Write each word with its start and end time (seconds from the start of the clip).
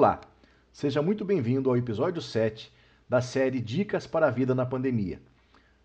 Olá, 0.00 0.18
seja 0.72 1.02
muito 1.02 1.26
bem-vindo 1.26 1.68
ao 1.68 1.76
episódio 1.76 2.22
7 2.22 2.72
da 3.06 3.20
série 3.20 3.60
Dicas 3.60 4.06
para 4.06 4.28
a 4.28 4.30
Vida 4.30 4.54
na 4.54 4.64
Pandemia. 4.64 5.20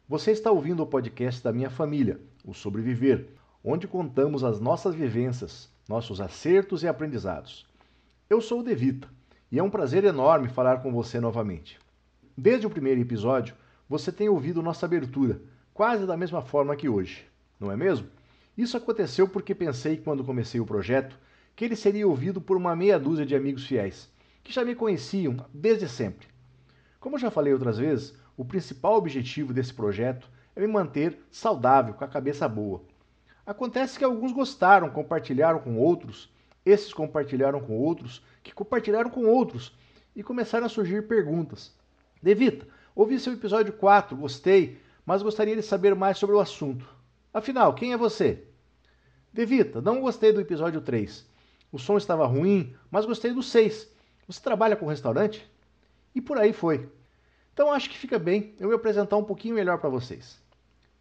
Você 0.08 0.32
está 0.32 0.50
ouvindo 0.50 0.82
o 0.82 0.88
podcast 0.88 1.44
da 1.44 1.52
minha 1.52 1.70
família, 1.70 2.22
o 2.46 2.54
Sobreviver, 2.54 3.28
onde 3.62 3.90
contamos 3.90 4.42
as 4.42 4.58
nossas 4.58 4.96
vivências, 4.96 5.70
nossos 5.90 6.22
acertos 6.22 6.82
e 6.82 6.88
aprendizados. 6.88 7.66
Eu 8.30 8.40
sou 8.40 8.62
o 8.62 8.64
Devita 8.64 9.10
e 9.52 9.60
é 9.60 9.64
um 9.64 9.70
prazer 9.70 10.06
enorme 10.06 10.48
falar 10.48 10.82
com 10.82 10.94
você 10.94 11.20
novamente. 11.20 11.78
Desde 12.38 12.66
o 12.66 12.70
primeiro 12.70 13.02
episódio, 13.02 13.54
você 13.90 14.14
tem 14.14 14.30
ouvido 14.30 14.64
nossa 14.64 14.86
abertura, 14.86 15.42
quase 15.74 16.06
da 16.06 16.16
mesma 16.16 16.42
forma 16.42 16.78
que 16.78 16.88
hoje, 16.88 17.26
não 17.60 17.70
é 17.70 17.76
mesmo? 17.76 18.08
Isso 18.58 18.78
aconteceu 18.78 19.28
porque 19.28 19.54
pensei, 19.54 19.98
quando 19.98 20.24
comecei 20.24 20.62
o 20.62 20.66
projeto, 20.66 21.20
que 21.56 21.64
ele 21.64 21.76
seria 21.76 22.08
ouvido 22.08 22.42
por 22.42 22.58
uma 22.58 22.76
meia 22.76 23.00
dúzia 23.00 23.26
de 23.26 23.36
amigos 23.36 23.66
fiéis, 23.66 24.12
que 24.44 24.52
já 24.52 24.64
me 24.66 24.76
conheciam 24.76 25.38
desde 25.54 25.88
sempre. 25.88 26.28
Como 27.00 27.18
já 27.18 27.32
falei 27.32 27.54
outras 27.54 27.78
vezes, 27.78 28.14
o 28.36 28.44
principal 28.44 28.96
objetivo 28.96 29.54
desse 29.54 29.74
projeto 29.74 30.30
é 30.56 30.60
me 30.60 30.68
manter 30.68 31.18
saudável, 31.32 31.94
com 31.94 32.04
a 32.04 32.08
cabeça 32.08 32.48
boa. 32.48 32.82
Acontece 33.46 33.98
que 33.98 34.04
alguns 34.04 34.32
gostaram, 34.32 34.90
compartilharam 34.90 35.60
com 35.60 35.78
outros, 35.78 36.30
esses 36.66 36.94
compartilharam 36.94 37.60
com 37.60 37.78
outros, 37.78 38.24
que 38.44 38.54
compartilharam 38.54 39.10
com 39.10 39.26
outros, 39.26 39.74
e 40.16 40.24
começaram 40.24 40.66
a 40.66 40.70
surgir 40.70 41.08
perguntas. 41.08 41.74
Devita, 42.22 42.66
ouvi 42.96 43.20
seu 43.20 43.34
episódio 43.34 43.74
4, 43.74 44.18
gostei, 44.18 44.80
mas 45.06 45.22
gostaria 45.22 45.56
de 45.56 45.62
saber 45.62 45.94
mais 45.94 46.18
sobre 46.18 46.36
o 46.36 46.40
assunto. 46.40 46.88
Afinal, 47.34 47.74
quem 47.76 47.94
é 47.94 47.98
você? 47.98 48.44
Devita, 49.32 49.82
não 49.82 50.02
gostei 50.02 50.32
do 50.32 50.42
episódio 50.42 50.82
3. 50.82 51.35
O 51.76 51.78
som 51.78 51.98
estava 51.98 52.26
ruim, 52.26 52.74
mas 52.90 53.06
gostei 53.06 53.34
do 53.34 53.44
6. 53.44 53.92
Você 54.28 54.40
trabalha 54.40 54.78
com 54.78 54.88
restaurante? 54.88 55.46
E 56.16 56.22
por 56.22 56.38
aí 56.38 56.54
foi. 56.54 56.88
Então 57.54 57.70
acho 57.70 57.90
que 57.90 57.98
fica 57.98 58.18
bem 58.18 58.56
eu 58.62 58.70
me 58.70 58.76
apresentar 58.76 59.18
um 59.18 59.26
pouquinho 59.26 59.56
melhor 59.56 59.78
para 59.80 59.90
vocês. 59.90 60.42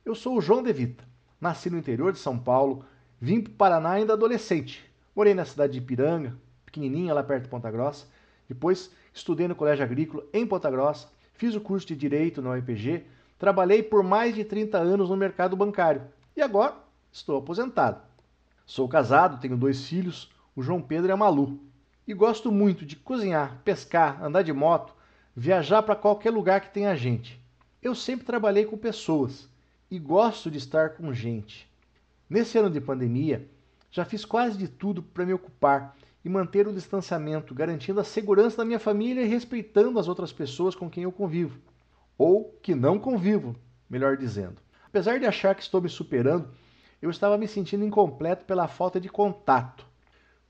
Eu 0.05 0.17
sou 0.17 0.37
o 0.37 0.41
João 0.41 0.65
De 0.65 0.73
Vita, 0.73 1.05
nasci 1.41 1.71
no 1.71 1.79
interior 1.79 2.13
de 2.13 2.19
São 2.19 2.37
Paulo, 2.37 2.85
vim 3.21 3.41
para 3.41 3.53
o 3.53 3.55
Paraná 3.55 3.91
ainda 3.91 4.15
adolescente. 4.15 4.85
Morei 5.15 5.33
na 5.33 5.45
cidade 5.45 5.75
de 5.75 5.79
Ipiranga, 5.79 6.37
pequenininha 6.67 7.15
lá 7.15 7.23
perto 7.23 7.45
de 7.45 7.51
Ponta 7.51 7.71
Grossa. 7.71 8.09
Depois 8.49 8.91
estudei 9.13 9.47
no 9.47 9.55
Colégio 9.55 9.85
Agrícola 9.85 10.25
em 10.33 10.45
Ponta 10.45 10.69
Grossa, 10.69 11.07
fiz 11.35 11.55
o 11.55 11.61
curso 11.61 11.87
de 11.87 11.95
Direito 11.95 12.43
na 12.43 12.51
UEPG, 12.51 13.05
trabalhei 13.39 13.81
por 13.81 14.03
mais 14.03 14.35
de 14.35 14.45
30 14.45 14.77
anos 14.77 15.09
no 15.09 15.17
mercado 15.17 15.57
bancário 15.57 16.03
e 16.37 16.43
agora 16.43 16.75
estou 17.13 17.39
aposentado. 17.39 18.03
Sou 18.67 18.89
casado, 18.89 19.41
tenho 19.41 19.57
dois 19.57 19.87
filhos, 19.87 20.34
o 20.55 20.63
João 20.63 20.81
Pedro 20.81 21.13
a 21.13 21.17
Malu. 21.17 21.61
E 22.07 22.13
gosto 22.13 22.53
muito 22.53 22.85
de 22.85 22.97
cozinhar, 22.97 23.61
pescar, 23.65 24.23
andar 24.23 24.43
de 24.43 24.53
moto, 24.53 24.95
viajar 25.35 25.83
para 25.83 25.97
qualquer 25.97 26.31
lugar 26.31 26.61
que 26.61 26.73
tenha 26.73 26.97
gente. 26.97 27.41
Eu 27.83 27.95
sempre 27.95 28.27
trabalhei 28.27 28.65
com 28.65 28.77
pessoas 28.77 29.49
e 29.91 29.99
gosto 29.99 30.51
de 30.51 30.59
estar 30.59 30.91
com 30.91 31.13
gente. 31.13 31.69
Nesse 32.29 32.59
ano 32.59 32.71
de 32.71 32.81
pandemia, 32.81 33.49
já 33.91 34.05
fiz 34.05 34.25
quase 34.25 34.59
de 34.59 34.69
tudo 34.69 35.03
para 35.03 35.25
me 35.25 35.33
ocupar 35.33 35.97
e 36.25 36.29
manter 36.29 36.67
o 36.67 36.73
distanciamento, 36.73 37.55
garantindo 37.55 38.01
a 38.01 38.05
segurança 38.05 38.57
da 38.57 38.65
minha 38.65 38.79
família 38.79 39.23
e 39.23 39.29
respeitando 39.29 39.99
as 39.99 40.09
outras 40.09 40.33
pessoas 40.33 40.75
com 40.75 40.89
quem 40.89 41.05
eu 41.05 41.13
convivo. 41.13 41.59
Ou 42.17 42.59
que 42.63 42.75
não 42.75 42.99
convivo, 42.99 43.55
melhor 43.89 44.17
dizendo. 44.17 44.57
Apesar 44.87 45.19
de 45.19 45.27
achar 45.27 45.55
que 45.55 45.63
estou 45.63 45.81
me 45.81 45.89
superando, 45.89 46.49
eu 47.03 47.11
estava 47.11 47.37
me 47.37 47.47
sentindo 47.47 47.85
incompleto 47.85 48.45
pela 48.45 48.67
falta 48.67 49.01
de 49.01 49.09
contato. 49.09 49.87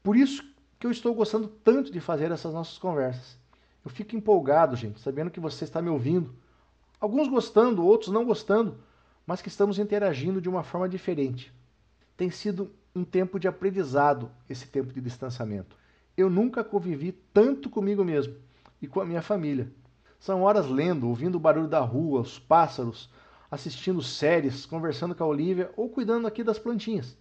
Por 0.05 0.17
isso 0.17 0.45
que 0.79 0.87
eu 0.87 0.91
estou 0.91 1.15
gostando 1.15 1.49
tanto 1.49 1.91
de 1.91 1.99
fazer 1.99 2.31
essas 2.31 2.53
nossas 2.53 2.77
conversas. 2.77 3.39
Eu 3.83 3.91
fico 3.91 4.15
empolgado, 4.15 4.77
gente, 4.77 5.01
sabendo 5.01 5.31
que 5.31 5.41
você 5.41 5.65
está 5.65 5.81
me 5.81 5.89
ouvindo. 5.89 6.35
Alguns 7.01 7.27
gostando, 7.27 7.83
outros 7.83 8.13
não 8.13 8.23
gostando, 8.23 8.77
mas 9.27 9.41
que 9.41 9.49
estamos 9.49 9.79
interagindo 9.79 10.43
de 10.43 10.49
uma 10.49 10.63
forma 10.63 10.87
diferente. 10.91 11.51
Tem 12.19 12.31
sido 12.31 12.71
um 12.95 13.03
tempo 13.03 13.41
de 13.41 13.49
aprendizado 13.49 14.31
esse 14.47 14.67
tempo 14.67 14.93
de 14.93 15.01
distanciamento. 15.01 15.75
Eu 16.15 16.29
nunca 16.29 16.63
convivi 16.63 17.11
tanto 17.11 17.71
comigo 17.71 18.05
mesmo 18.05 18.37
e 18.83 18.87
com 18.87 19.01
a 19.01 19.07
minha 19.07 19.23
família. 19.23 19.73
São 20.21 20.43
horas 20.43 20.67
lendo, 20.67 21.09
ouvindo 21.09 21.37
o 21.37 21.41
barulho 21.41 21.67
da 21.67 21.81
rua, 21.81 22.21
os 22.21 22.39
pássaros, 22.39 23.09
assistindo 23.51 24.03
séries, 24.03 24.67
conversando 24.67 25.15
com 25.15 25.25
a 25.25 25.27
Olivia 25.27 25.73
ou 25.79 25.89
cuidando 25.89 26.27
aqui 26.27 26.45
das 26.45 26.59
plantinhas. 26.59 27.17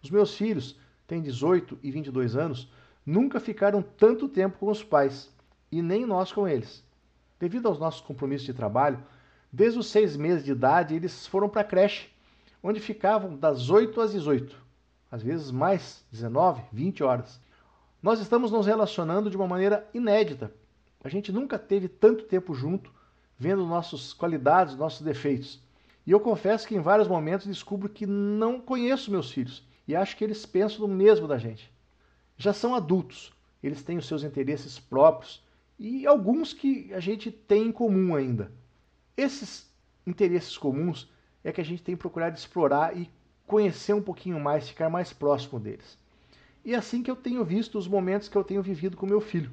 Os 0.00 0.10
meus 0.10 0.36
filhos, 0.36 0.78
têm 1.10 1.20
18 1.20 1.76
e 1.82 1.90
22 1.90 2.36
anos, 2.36 2.70
nunca 3.04 3.40
ficaram 3.40 3.82
tanto 3.82 4.28
tempo 4.28 4.58
com 4.58 4.70
os 4.70 4.84
pais 4.84 5.28
e 5.70 5.82
nem 5.82 6.06
nós 6.06 6.30
com 6.30 6.46
eles. 6.46 6.84
Devido 7.36 7.66
aos 7.66 7.80
nossos 7.80 8.00
compromissos 8.00 8.46
de 8.46 8.54
trabalho, 8.54 9.02
desde 9.52 9.80
os 9.80 9.88
seis 9.88 10.16
meses 10.16 10.44
de 10.44 10.52
idade 10.52 10.94
eles 10.94 11.26
foram 11.26 11.48
para 11.48 11.62
a 11.62 11.64
creche, 11.64 12.08
onde 12.62 12.78
ficavam 12.78 13.36
das 13.36 13.70
8 13.70 14.00
às 14.00 14.12
18, 14.12 14.56
às 15.10 15.20
vezes 15.20 15.50
mais, 15.50 16.04
19, 16.12 16.62
20 16.72 17.02
horas. 17.02 17.40
Nós 18.00 18.20
estamos 18.20 18.52
nos 18.52 18.66
relacionando 18.66 19.28
de 19.28 19.36
uma 19.36 19.48
maneira 19.48 19.88
inédita. 19.92 20.54
A 21.02 21.08
gente 21.08 21.32
nunca 21.32 21.58
teve 21.58 21.88
tanto 21.88 22.22
tempo 22.22 22.54
junto, 22.54 22.92
vendo 23.36 23.66
nossas 23.66 24.12
qualidades, 24.12 24.76
nossos 24.76 25.02
defeitos. 25.02 25.60
E 26.06 26.12
eu 26.12 26.20
confesso 26.20 26.68
que 26.68 26.76
em 26.76 26.80
vários 26.80 27.08
momentos 27.08 27.48
descubro 27.48 27.88
que 27.88 28.06
não 28.06 28.60
conheço 28.60 29.10
meus 29.10 29.32
filhos 29.32 29.68
e 29.90 29.96
acho 29.96 30.16
que 30.16 30.22
eles 30.22 30.46
pensam 30.46 30.86
no 30.86 30.94
mesmo 30.94 31.26
da 31.26 31.36
gente. 31.36 31.72
Já 32.36 32.52
são 32.52 32.74
adultos, 32.74 33.32
eles 33.60 33.82
têm 33.82 33.98
os 33.98 34.06
seus 34.06 34.22
interesses 34.22 34.78
próprios 34.78 35.44
e 35.78 36.06
alguns 36.06 36.52
que 36.52 36.94
a 36.94 37.00
gente 37.00 37.30
tem 37.30 37.66
em 37.66 37.72
comum 37.72 38.14
ainda. 38.14 38.52
Esses 39.16 39.68
interesses 40.06 40.56
comuns 40.56 41.10
é 41.42 41.50
que 41.50 41.60
a 41.60 41.64
gente 41.64 41.82
tem 41.82 41.96
procurado 41.96 42.36
explorar 42.36 42.96
e 42.96 43.10
conhecer 43.46 43.92
um 43.92 44.02
pouquinho 44.02 44.38
mais, 44.38 44.68
ficar 44.68 44.88
mais 44.88 45.12
próximo 45.12 45.58
deles. 45.58 45.98
E 46.64 46.72
é 46.72 46.76
assim 46.76 47.02
que 47.02 47.10
eu 47.10 47.16
tenho 47.16 47.44
visto 47.44 47.76
os 47.76 47.88
momentos 47.88 48.28
que 48.28 48.36
eu 48.36 48.44
tenho 48.44 48.62
vivido 48.62 48.96
com 48.96 49.06
meu 49.06 49.20
filho. 49.20 49.50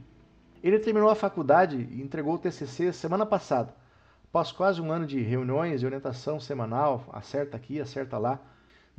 Ele 0.62 0.78
terminou 0.78 1.10
a 1.10 1.16
faculdade 1.16 1.88
e 1.92 2.02
entregou 2.02 2.36
o 2.36 2.38
TCC 2.38 2.94
semana 2.94 3.26
passada. 3.26 3.74
Após 4.26 4.52
quase 4.52 4.80
um 4.80 4.92
ano 4.92 5.08
de 5.08 5.20
reuniões 5.20 5.82
e 5.82 5.86
orientação 5.86 6.40
semanal, 6.40 7.10
acerta 7.12 7.58
aqui, 7.58 7.82
acerta 7.82 8.20
lá. 8.20 8.40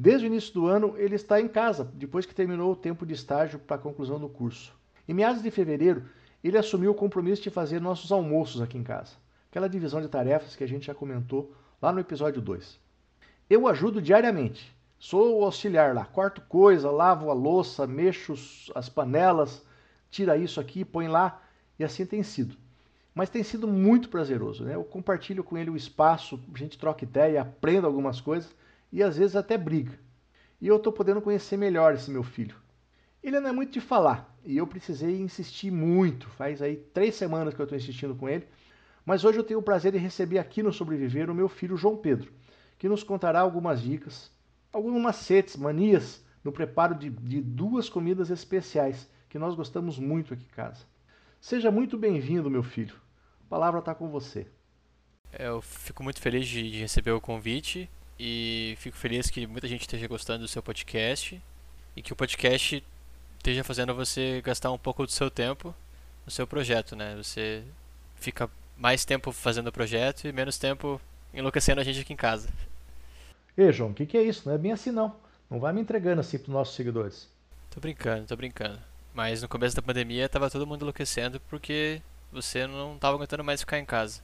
Desde 0.00 0.24
o 0.24 0.28
início 0.28 0.54
do 0.54 0.68
ano, 0.68 0.94
ele 0.96 1.16
está 1.16 1.40
em 1.40 1.48
casa, 1.48 1.90
depois 1.92 2.24
que 2.24 2.32
terminou 2.32 2.70
o 2.70 2.76
tempo 2.76 3.04
de 3.04 3.14
estágio 3.14 3.58
para 3.58 3.74
a 3.74 3.80
conclusão 3.80 4.20
do 4.20 4.28
curso. 4.28 4.72
Em 5.08 5.12
meados 5.12 5.42
de 5.42 5.50
fevereiro, 5.50 6.04
ele 6.42 6.56
assumiu 6.56 6.92
o 6.92 6.94
compromisso 6.94 7.42
de 7.42 7.50
fazer 7.50 7.80
nossos 7.80 8.12
almoços 8.12 8.62
aqui 8.62 8.78
em 8.78 8.84
casa. 8.84 9.14
Aquela 9.50 9.68
divisão 9.68 10.00
de 10.00 10.06
tarefas 10.06 10.54
que 10.54 10.62
a 10.62 10.68
gente 10.68 10.86
já 10.86 10.94
comentou 10.94 11.52
lá 11.82 11.90
no 11.90 11.98
episódio 11.98 12.40
2. 12.40 12.78
Eu 13.50 13.66
ajudo 13.66 14.00
diariamente. 14.00 14.72
Sou 15.00 15.40
o 15.40 15.44
auxiliar 15.44 15.92
lá, 15.92 16.04
corto 16.04 16.42
coisa, 16.42 16.92
lavo 16.92 17.28
a 17.28 17.34
louça, 17.34 17.84
mexo 17.84 18.34
as 18.76 18.88
panelas, 18.88 19.66
tira 20.12 20.36
isso 20.36 20.60
aqui, 20.60 20.84
põe 20.84 21.08
lá, 21.08 21.42
e 21.76 21.82
assim 21.82 22.06
tem 22.06 22.22
sido. 22.22 22.56
Mas 23.12 23.30
tem 23.30 23.42
sido 23.42 23.66
muito 23.66 24.08
prazeroso, 24.08 24.62
né? 24.62 24.76
Eu 24.76 24.84
compartilho 24.84 25.42
com 25.42 25.58
ele 25.58 25.70
o 25.70 25.76
espaço, 25.76 26.38
a 26.54 26.58
gente 26.58 26.78
troca 26.78 27.04
ideia, 27.04 27.42
aprendo 27.42 27.86
algumas 27.86 28.20
coisas 28.20 28.54
e 28.92 29.02
às 29.02 29.16
vezes 29.16 29.36
até 29.36 29.56
briga. 29.56 29.98
E 30.60 30.66
eu 30.66 30.76
estou 30.76 30.92
podendo 30.92 31.22
conhecer 31.22 31.56
melhor 31.56 31.94
esse 31.94 32.10
meu 32.10 32.22
filho. 32.22 32.56
Ele 33.22 33.40
não 33.40 33.50
é 33.50 33.52
muito 33.52 33.72
de 33.72 33.80
falar, 33.80 34.34
e 34.44 34.56
eu 34.56 34.66
precisei 34.66 35.20
insistir 35.20 35.70
muito. 35.70 36.28
Faz 36.30 36.62
aí 36.62 36.76
três 36.76 37.14
semanas 37.14 37.54
que 37.54 37.60
eu 37.60 37.64
estou 37.64 37.76
insistindo 37.76 38.14
com 38.14 38.28
ele. 38.28 38.46
Mas 39.04 39.24
hoje 39.24 39.38
eu 39.38 39.44
tenho 39.44 39.60
o 39.60 39.62
prazer 39.62 39.92
de 39.92 39.98
receber 39.98 40.38
aqui 40.38 40.62
no 40.62 40.72
Sobreviver 40.72 41.30
o 41.30 41.34
meu 41.34 41.48
filho 41.48 41.76
João 41.76 41.96
Pedro, 41.96 42.32
que 42.78 42.88
nos 42.88 43.02
contará 43.02 43.40
algumas 43.40 43.80
dicas, 43.80 44.30
alguns 44.72 45.00
macetes, 45.00 45.56
manias 45.56 46.24
no 46.44 46.52
preparo 46.52 46.94
de, 46.94 47.10
de 47.10 47.40
duas 47.40 47.88
comidas 47.88 48.30
especiais 48.30 49.08
que 49.28 49.38
nós 49.38 49.54
gostamos 49.54 49.98
muito 49.98 50.34
aqui 50.34 50.44
em 50.44 50.54
casa. 50.54 50.84
Seja 51.40 51.70
muito 51.70 51.96
bem-vindo, 51.96 52.50
meu 52.50 52.62
filho. 52.62 52.96
A 53.46 53.48
palavra 53.48 53.80
está 53.80 53.94
com 53.94 54.08
você. 54.08 54.46
Eu 55.38 55.60
fico 55.60 56.02
muito 56.02 56.20
feliz 56.20 56.46
de 56.46 56.80
receber 56.80 57.12
o 57.12 57.20
convite 57.20 57.88
e 58.18 58.74
fico 58.78 58.96
feliz 58.96 59.30
que 59.30 59.46
muita 59.46 59.68
gente 59.68 59.82
esteja 59.82 60.06
gostando 60.08 60.40
do 60.40 60.48
seu 60.48 60.62
podcast 60.62 61.40
e 61.94 62.02
que 62.02 62.12
o 62.12 62.16
podcast 62.16 62.84
esteja 63.36 63.62
fazendo 63.62 63.94
você 63.94 64.42
gastar 64.42 64.72
um 64.72 64.78
pouco 64.78 65.06
do 65.06 65.12
seu 65.12 65.30
tempo 65.30 65.74
no 66.26 66.30
seu 66.30 66.46
projeto, 66.46 66.96
né? 66.96 67.16
Você 67.16 67.62
fica 68.16 68.50
mais 68.76 69.04
tempo 69.04 69.32
fazendo 69.32 69.68
o 69.68 69.72
projeto 69.72 70.26
e 70.26 70.32
menos 70.32 70.58
tempo 70.58 71.00
enlouquecendo 71.32 71.80
a 71.80 71.84
gente 71.84 72.00
aqui 72.00 72.12
em 72.12 72.16
casa. 72.16 72.48
Ei, 73.56 73.72
João, 73.72 73.90
o 73.90 73.94
que, 73.94 74.06
que 74.06 74.16
é 74.16 74.22
isso? 74.22 74.48
Não 74.48 74.54
é 74.54 74.58
bem 74.58 74.72
assim 74.72 74.90
não. 74.90 75.14
Não 75.50 75.58
vai 75.58 75.72
me 75.72 75.80
entregando 75.80 76.20
assim 76.20 76.38
para 76.38 76.48
os 76.48 76.54
nossos 76.54 76.74
seguidores. 76.74 77.28
Tô 77.70 77.80
brincando, 77.80 78.26
tô 78.26 78.36
brincando. 78.36 78.78
Mas 79.14 79.42
no 79.42 79.48
começo 79.48 79.74
da 79.74 79.82
pandemia 79.82 80.28
tava 80.28 80.50
todo 80.50 80.66
mundo 80.66 80.82
enlouquecendo 80.82 81.40
porque 81.48 82.02
você 82.30 82.66
não 82.66 82.98
tava 82.98 83.16
aguentando 83.16 83.42
mais 83.42 83.60
ficar 83.60 83.78
em 83.78 83.84
casa. 83.84 84.20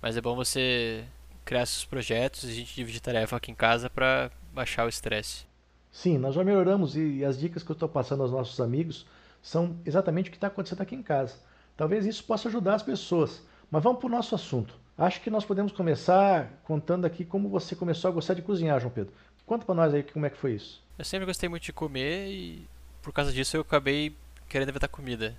Mas 0.00 0.16
é 0.16 0.20
bom 0.20 0.34
você 0.34 1.04
criar 1.46 1.64
seus 1.64 1.84
projetos 1.84 2.44
e 2.44 2.48
a 2.48 2.54
gente 2.54 2.74
dividir 2.74 3.00
tarefa 3.00 3.36
aqui 3.36 3.52
em 3.52 3.54
casa 3.54 3.88
para 3.88 4.30
baixar 4.52 4.84
o 4.84 4.88
estresse. 4.88 5.46
Sim, 5.92 6.18
nós 6.18 6.34
já 6.34 6.44
melhoramos 6.44 6.96
e 6.96 7.24
as 7.24 7.38
dicas 7.38 7.62
que 7.62 7.70
eu 7.70 7.74
estou 7.74 7.88
passando 7.88 8.22
aos 8.22 8.32
nossos 8.32 8.60
amigos 8.60 9.06
são 9.40 9.76
exatamente 9.86 10.28
o 10.28 10.30
que 10.32 10.36
está 10.36 10.48
acontecendo 10.48 10.82
aqui 10.82 10.94
em 10.94 11.02
casa. 11.02 11.36
Talvez 11.76 12.04
isso 12.04 12.24
possa 12.24 12.48
ajudar 12.48 12.74
as 12.74 12.82
pessoas. 12.82 13.42
Mas 13.70 13.82
vamos 13.82 14.00
para 14.00 14.08
o 14.08 14.10
nosso 14.10 14.34
assunto. 14.34 14.74
Acho 14.98 15.20
que 15.20 15.30
nós 15.30 15.44
podemos 15.44 15.72
começar 15.72 16.50
contando 16.64 17.04
aqui 17.04 17.24
como 17.24 17.48
você 17.48 17.76
começou 17.76 18.10
a 18.10 18.14
gostar 18.14 18.34
de 18.34 18.42
cozinhar, 18.42 18.80
João 18.80 18.92
Pedro. 18.92 19.12
Conta 19.46 19.64
para 19.64 19.74
nós 19.74 19.94
aí 19.94 20.02
como 20.02 20.26
é 20.26 20.30
que 20.30 20.36
foi 20.36 20.54
isso. 20.54 20.82
Eu 20.98 21.04
sempre 21.04 21.26
gostei 21.26 21.48
muito 21.48 21.62
de 21.62 21.72
comer 21.72 22.28
e 22.28 22.66
por 23.00 23.12
causa 23.12 23.32
disso 23.32 23.56
eu 23.56 23.60
acabei 23.60 24.14
querendo 24.48 24.70
inventar 24.70 24.88
comida. 24.88 25.36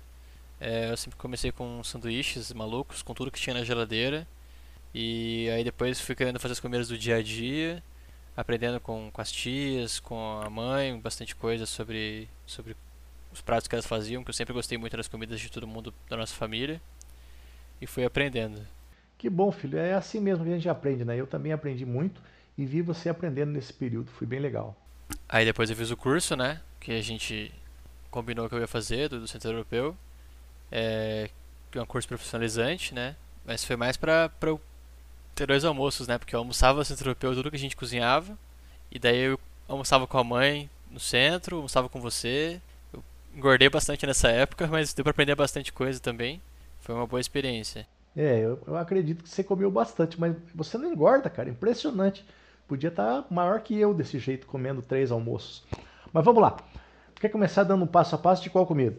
É, 0.60 0.90
eu 0.90 0.96
sempre 0.96 1.18
comecei 1.18 1.52
com 1.52 1.84
sanduíches 1.84 2.52
malucos, 2.52 3.02
com 3.02 3.14
tudo 3.14 3.30
que 3.30 3.40
tinha 3.40 3.54
na 3.54 3.64
geladeira. 3.64 4.26
E 4.94 5.48
aí 5.50 5.62
depois 5.62 6.00
fui 6.00 6.14
querendo 6.14 6.40
fazer 6.40 6.52
as 6.52 6.60
comidas 6.60 6.88
do 6.88 6.96
dia 6.96 7.16
a 7.16 7.22
dia, 7.22 7.82
aprendendo 8.36 8.80
com, 8.80 9.10
com 9.12 9.20
as 9.20 9.30
tias, 9.30 10.00
com 10.00 10.40
a 10.42 10.48
mãe, 10.48 10.98
bastante 10.98 11.36
coisa 11.36 11.66
sobre, 11.66 12.28
sobre 12.46 12.76
os 13.32 13.40
pratos 13.40 13.68
que 13.68 13.74
elas 13.74 13.86
faziam, 13.86 14.24
que 14.24 14.30
eu 14.30 14.34
sempre 14.34 14.54
gostei 14.54 14.78
muito 14.78 14.96
das 14.96 15.08
comidas 15.08 15.40
de 15.40 15.50
todo 15.50 15.66
mundo 15.66 15.92
da 16.08 16.16
nossa 16.16 16.34
família. 16.34 16.80
E 17.80 17.86
fui 17.86 18.04
aprendendo. 18.04 18.60
Que 19.16 19.28
bom, 19.28 19.50
filho. 19.52 19.78
É 19.78 19.94
assim 19.94 20.20
mesmo 20.20 20.44
que 20.44 20.50
a 20.50 20.54
gente 20.54 20.68
aprende, 20.68 21.04
né? 21.04 21.16
Eu 21.16 21.26
também 21.26 21.52
aprendi 21.52 21.84
muito 21.84 22.20
e 22.56 22.64
vi 22.64 22.82
você 22.82 23.08
aprendendo 23.08 23.52
nesse 23.52 23.72
período. 23.72 24.10
Foi 24.12 24.26
bem 24.26 24.40
legal. 24.40 24.76
Aí 25.28 25.44
depois 25.44 25.70
eu 25.70 25.76
fiz 25.76 25.90
o 25.90 25.96
curso, 25.96 26.36
né? 26.36 26.60
Que 26.80 26.92
a 26.92 27.02
gente 27.02 27.52
combinou 28.10 28.48
que 28.48 28.54
eu 28.54 28.60
ia 28.60 28.66
fazer 28.66 29.08
do, 29.08 29.20
do 29.20 29.28
Centro 29.28 29.50
Europeu. 29.50 29.96
É, 30.70 31.30
é 31.72 31.80
um 31.80 31.86
curso 31.86 32.08
profissionalizante, 32.08 32.94
né? 32.94 33.16
Mas 33.44 33.64
foi 33.64 33.76
mais 33.76 33.96
pra 33.96 34.30
eu 34.42 34.60
ter 35.38 35.46
dois 35.46 35.64
almoços, 35.64 36.08
né? 36.08 36.18
Porque 36.18 36.34
eu 36.34 36.40
almoçava 36.40 36.78
no 36.78 36.84
Centro 36.84 37.08
Europeu 37.08 37.34
tudo 37.34 37.50
que 37.50 37.56
a 37.56 37.60
gente 37.60 37.76
cozinhava. 37.76 38.36
E 38.90 38.98
daí 38.98 39.18
eu 39.18 39.38
almoçava 39.68 40.06
com 40.06 40.18
a 40.18 40.24
mãe 40.24 40.68
no 40.90 40.98
centro, 40.98 41.56
almoçava 41.56 41.88
com 41.88 42.00
você. 42.00 42.60
Eu 42.92 43.02
engordei 43.36 43.68
bastante 43.68 44.04
nessa 44.04 44.28
época, 44.28 44.66
mas 44.70 44.92
deu 44.92 45.04
pra 45.04 45.12
aprender 45.12 45.34
bastante 45.36 45.72
coisa 45.72 46.00
também. 46.00 46.42
Foi 46.80 46.94
uma 46.94 47.06
boa 47.06 47.20
experiência. 47.20 47.86
É, 48.16 48.40
eu, 48.40 48.60
eu 48.66 48.76
acredito 48.76 49.22
que 49.22 49.28
você 49.28 49.44
comeu 49.44 49.70
bastante, 49.70 50.18
mas 50.18 50.34
você 50.52 50.76
não 50.76 50.90
engorda, 50.90 51.30
cara. 51.30 51.48
Impressionante. 51.48 52.24
Podia 52.66 52.88
estar 52.88 53.22
tá 53.22 53.26
maior 53.30 53.60
que 53.60 53.78
eu 53.78 53.94
desse 53.94 54.18
jeito, 54.18 54.46
comendo 54.46 54.82
três 54.82 55.12
almoços. 55.12 55.62
Mas 56.12 56.24
vamos 56.24 56.42
lá. 56.42 56.56
Quer 57.14 57.28
começar 57.28 57.62
dando 57.62 57.84
um 57.84 57.86
passo 57.86 58.14
a 58.14 58.18
passo 58.18 58.42
de 58.42 58.50
qual 58.50 58.66
comida? 58.66 58.96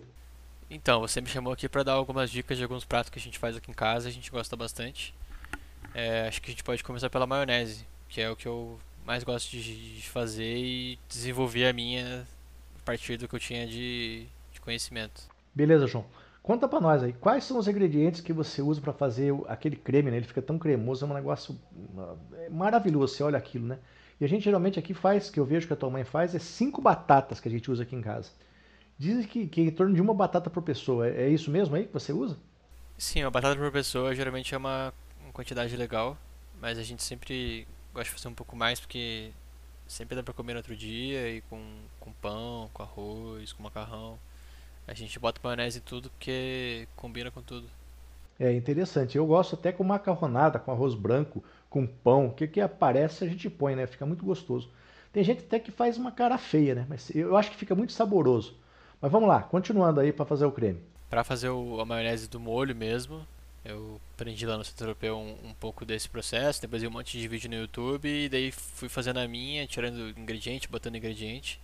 Então, 0.70 1.02
você 1.02 1.20
me 1.20 1.28
chamou 1.28 1.52
aqui 1.52 1.68
para 1.68 1.84
dar 1.84 1.94
algumas 1.94 2.30
dicas 2.30 2.58
de 2.58 2.64
alguns 2.64 2.86
pratos 2.86 3.10
que 3.10 3.20
a 3.20 3.22
gente 3.22 3.40
faz 3.40 3.58
aqui 3.58 3.70
em 3.70 3.74
casa, 3.74 4.08
a 4.08 4.12
gente 4.12 4.30
gosta 4.32 4.56
bastante. 4.56 5.14
É, 5.94 6.28
acho 6.28 6.42
que 6.42 6.50
a 6.50 6.52
gente 6.52 6.64
pode 6.64 6.84
começar 6.84 7.10
pela 7.10 7.28
maionese, 7.28 7.86
que 8.08 8.22
é 8.22 8.30
o 8.30 8.36
que 8.36 8.48
eu 8.48 8.80
mais 9.06 9.24
gosto 9.24 9.50
de, 9.50 9.96
de 9.96 10.10
fazer 10.10 10.58
e 10.58 11.00
desenvolver 11.08 11.68
a 11.68 11.74
minha 11.74 12.28
a 12.80 12.86
partir 12.86 13.18
do 13.18 13.28
que 13.28 13.36
eu 13.36 13.40
tinha 13.40 13.66
de, 13.66 14.28
de 14.52 14.62
conhecimento. 14.62 15.24
Beleza, 15.54 15.88
João. 15.88 16.06
Conta 16.42 16.68
para 16.68 16.80
nós 16.80 17.04
aí, 17.04 17.14
quais 17.14 17.44
são 17.44 17.58
os 17.58 17.68
ingredientes 17.68 18.22
que 18.22 18.34
você 18.34 18.62
usa 18.62 18.82
para 18.82 18.94
fazer 18.94 19.34
aquele 19.48 19.76
creme, 19.76 20.10
né? 20.10 20.18
Ele 20.18 20.26
fica 20.26 20.42
tão 20.42 20.58
cremoso, 20.58 21.06
é 21.06 21.08
um 21.08 21.14
negócio 21.14 21.60
é 22.34 22.50
maravilhoso, 22.50 23.14
você 23.14 23.24
olha 23.24 23.38
aquilo, 23.38 23.68
né? 23.68 23.78
E 24.20 24.26
a 24.26 24.28
gente 24.28 24.44
geralmente 24.44 24.80
aqui 24.80 24.94
faz, 24.94 25.30
que 25.30 25.40
eu 25.40 25.46
vejo 25.46 25.68
que 25.68 25.74
a 25.74 25.76
tua 25.76 25.90
mãe 25.90 26.04
faz, 26.04 26.34
é 26.34 26.40
cinco 26.40 26.82
batatas 26.82 27.40
que 27.40 27.48
a 27.48 27.52
gente 27.52 27.70
usa 27.70 27.84
aqui 27.84 27.96
em 27.96 28.02
casa. 28.02 28.32
Dizem 28.98 29.24
que, 29.24 29.48
que 29.48 29.62
é 29.62 29.64
em 29.66 29.72
torno 29.72 29.94
de 29.94 30.02
uma 30.02 30.14
batata 30.14 30.50
por 30.50 30.62
pessoa. 30.62 31.08
É, 31.08 31.24
é 31.24 31.30
isso 31.30 31.50
mesmo 31.50 31.76
aí 31.76 31.86
que 31.86 31.94
você 31.94 32.12
usa? 32.12 32.38
Sim, 32.98 33.24
uma 33.24 33.32
batata 33.32 33.56
por 33.56 33.72
pessoa 33.72 34.14
geralmente 34.14 34.54
é 34.54 34.58
uma 34.58 34.94
quantidade 35.40 35.78
legal, 35.78 36.18
mas 36.60 36.78
a 36.78 36.84
gente 36.84 37.02
sempre 37.02 37.66
gosta 37.94 38.10
de 38.10 38.12
fazer 38.12 38.28
um 38.28 38.34
pouco 38.34 38.58
mais 38.58 38.78
porque 38.78 39.32
sempre 39.88 40.14
dá 40.14 40.22
para 40.22 40.34
comer 40.34 40.52
no 40.52 40.60
outro 40.60 40.76
dia 40.76 41.30
e 41.30 41.40
com, 41.44 41.62
com 41.98 42.12
pão, 42.12 42.70
com 42.74 42.84
arroz, 42.84 43.54
com 43.54 43.64
macarrão. 43.64 44.20
A 44.86 44.94
gente 44.94 45.18
bota 45.18 45.40
maionese 45.42 45.78
em 45.78 45.82
tudo 45.82 46.10
porque 46.10 46.90
combina 46.94 47.32
com 47.32 47.42
tudo. 47.42 47.70
É 48.38 48.52
interessante. 48.52 49.18
Eu 49.18 49.26
gosto 49.26 49.56
até 49.56 49.72
com 49.72 49.82
macarronada, 49.82 50.60
com 50.60 50.74
arroz 50.74 50.94
branco, 50.94 51.42
com 51.70 51.88
pão. 51.88 52.28
O 52.28 52.34
que, 52.34 52.46
que 52.46 52.60
aparece 52.60 53.24
a 53.24 53.28
gente 53.28 53.50
põe, 53.50 53.78
né? 53.78 53.88
Fica 53.88 54.06
muito 54.06 54.26
gostoso. 54.26 54.70
Tem 55.14 55.24
gente 55.24 55.46
até 55.46 55.58
que 55.58 55.72
faz 55.72 55.98
uma 55.98 56.12
cara 56.12 56.38
feia, 56.38 56.76
né? 56.76 56.86
Mas 56.90 57.16
eu 57.16 57.38
acho 57.38 57.52
que 57.52 57.58
fica 57.58 57.74
muito 57.74 57.94
saboroso. 57.94 58.58
Mas 59.00 59.10
vamos 59.10 59.30
lá, 59.30 59.42
continuando 59.42 60.02
aí 60.02 60.12
para 60.12 60.26
fazer 60.26 60.46
o 60.46 60.52
creme. 60.52 60.82
Para 61.10 61.24
fazer 61.24 61.50
o, 61.50 61.80
a 61.80 61.86
maionese 61.86 62.28
do 62.28 62.42
molho 62.42 62.76
mesmo, 62.76 63.26
eu 63.64 64.00
aprendi 64.14 64.46
lá 64.46 64.58
no 64.58 64.64
Centro 64.64 64.86
Europeu 64.86 65.18
um, 65.18 65.50
um, 65.50 65.54
pouco 65.54 65.86
desse 65.86 66.08
processo. 66.08 66.62
Depois 66.62 66.82
vi 66.82 66.88
um 66.88 66.92
monte 66.92 67.18
de 67.20 67.28
vídeo 67.28 67.50
no 67.50 67.56
YouTube 67.56 68.08
e 68.08 68.30
daí 68.30 68.52
fui 68.52 68.90
fazendo 68.90 69.18
a 69.18 69.28
minha, 69.28 69.68
tirando 69.68 70.10
ingrediente, 70.18 70.68
botando 70.68 70.96
ingrediente. 70.96 71.60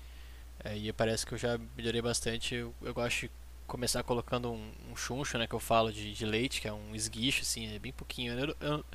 É, 0.64 0.78
e 0.78 0.92
parece 0.94 1.26
que 1.26 1.34
eu 1.34 1.38
já 1.38 1.60
melhorei 1.76 2.02
bastante. 2.02 2.56
Eu, 2.56 2.74
eu 2.82 2.94
gosto 2.94 3.22
de 3.22 3.32
começar 3.68 4.04
colocando 4.04 4.52
um, 4.52 4.72
um 4.92 4.96
chuncho, 4.96 5.38
né, 5.38 5.48
que 5.48 5.56
eu 5.56 5.60
falo 5.60 5.92
de, 5.92 6.14
de, 6.14 6.26
leite, 6.26 6.62
que 6.62 6.68
é 6.68 6.74
um 6.74 6.96
esguicho, 6.96 7.42
assim, 7.42 7.74
é 7.76 7.80
bem 7.80 7.92
pouquinho. 7.92 8.34
Eu, 8.38 8.56
eu, 8.60 8.86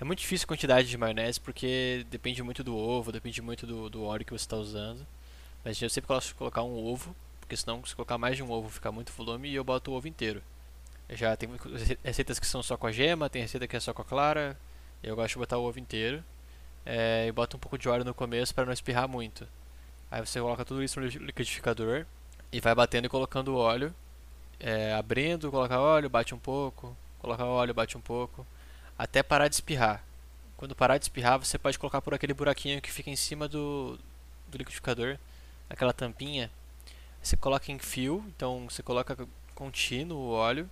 é 0.00 0.04
muito 0.04 0.20
difícil 0.20 0.44
a 0.44 0.48
quantidade 0.48 0.88
de 0.88 0.98
maionese 0.98 1.40
porque 1.40 2.06
depende 2.10 2.42
muito 2.42 2.64
do 2.64 2.76
ovo, 2.76 3.12
depende 3.12 3.40
muito 3.40 3.66
do, 3.66 3.88
do 3.88 4.02
óleo 4.04 4.24
que 4.24 4.32
você 4.32 4.44
está 4.44 4.56
usando. 4.56 5.06
Mas 5.64 5.80
eu 5.80 5.90
sempre 5.90 6.08
gosto 6.08 6.28
de 6.28 6.34
colocar 6.34 6.62
um 6.62 6.76
ovo, 6.76 7.14
porque 7.40 7.56
senão 7.56 7.84
se 7.84 7.94
colocar 7.94 8.18
mais 8.18 8.36
de 8.36 8.42
um 8.42 8.50
ovo 8.50 8.68
fica 8.68 8.92
muito 8.92 9.12
volume 9.12 9.48
e 9.48 9.54
eu 9.54 9.64
boto 9.64 9.90
o 9.90 9.94
ovo 9.94 10.08
inteiro. 10.08 10.42
Já 11.10 11.36
tem 11.36 11.48
receitas 12.02 12.38
que 12.38 12.46
são 12.46 12.62
só 12.62 12.76
com 12.76 12.86
a 12.86 12.92
gema, 12.92 13.30
tem 13.30 13.42
receita 13.42 13.66
que 13.68 13.76
é 13.76 13.80
só 13.80 13.92
com 13.92 14.02
a 14.02 14.04
clara. 14.04 14.56
Eu 15.02 15.14
gosto 15.14 15.34
de 15.34 15.38
botar 15.38 15.58
o 15.58 15.64
ovo 15.64 15.78
inteiro. 15.78 16.22
É, 16.84 17.26
e 17.26 17.32
boto 17.32 17.56
um 17.56 17.60
pouco 17.60 17.76
de 17.76 17.88
óleo 17.88 18.04
no 18.04 18.14
começo 18.14 18.54
para 18.54 18.64
não 18.64 18.72
espirrar 18.72 19.08
muito. 19.08 19.46
Aí 20.10 20.24
você 20.24 20.40
coloca 20.40 20.64
tudo 20.64 20.82
isso 20.82 21.00
no 21.00 21.06
liquidificador 21.06 22.06
e 22.52 22.60
vai 22.60 22.74
batendo 22.74 23.06
e 23.06 23.08
colocando 23.08 23.48
o 23.48 23.56
óleo. 23.56 23.94
É, 24.58 24.94
abrindo, 24.94 25.50
coloca 25.50 25.78
óleo, 25.78 26.08
bate 26.08 26.34
um 26.34 26.38
pouco, 26.38 26.96
coloca 27.18 27.44
óleo, 27.44 27.74
bate 27.74 27.96
um 27.96 28.00
pouco, 28.00 28.46
até 28.98 29.22
parar 29.22 29.48
de 29.48 29.56
espirrar. 29.56 30.02
Quando 30.56 30.74
parar 30.74 30.96
de 30.96 31.04
espirrar, 31.04 31.38
você 31.38 31.58
pode 31.58 31.78
colocar 31.78 32.00
por 32.00 32.14
aquele 32.14 32.32
buraquinho 32.32 32.80
que 32.80 32.90
fica 32.90 33.10
em 33.10 33.16
cima 33.16 33.46
do, 33.46 33.98
do 34.48 34.56
liquidificador, 34.56 35.18
aquela 35.68 35.92
tampinha. 35.92 36.50
Você 37.22 37.36
coloca 37.36 37.70
em 37.70 37.78
fio, 37.78 38.24
então 38.28 38.66
você 38.70 38.82
coloca 38.82 39.28
contínuo 39.54 40.18
o 40.18 40.30
óleo, 40.30 40.70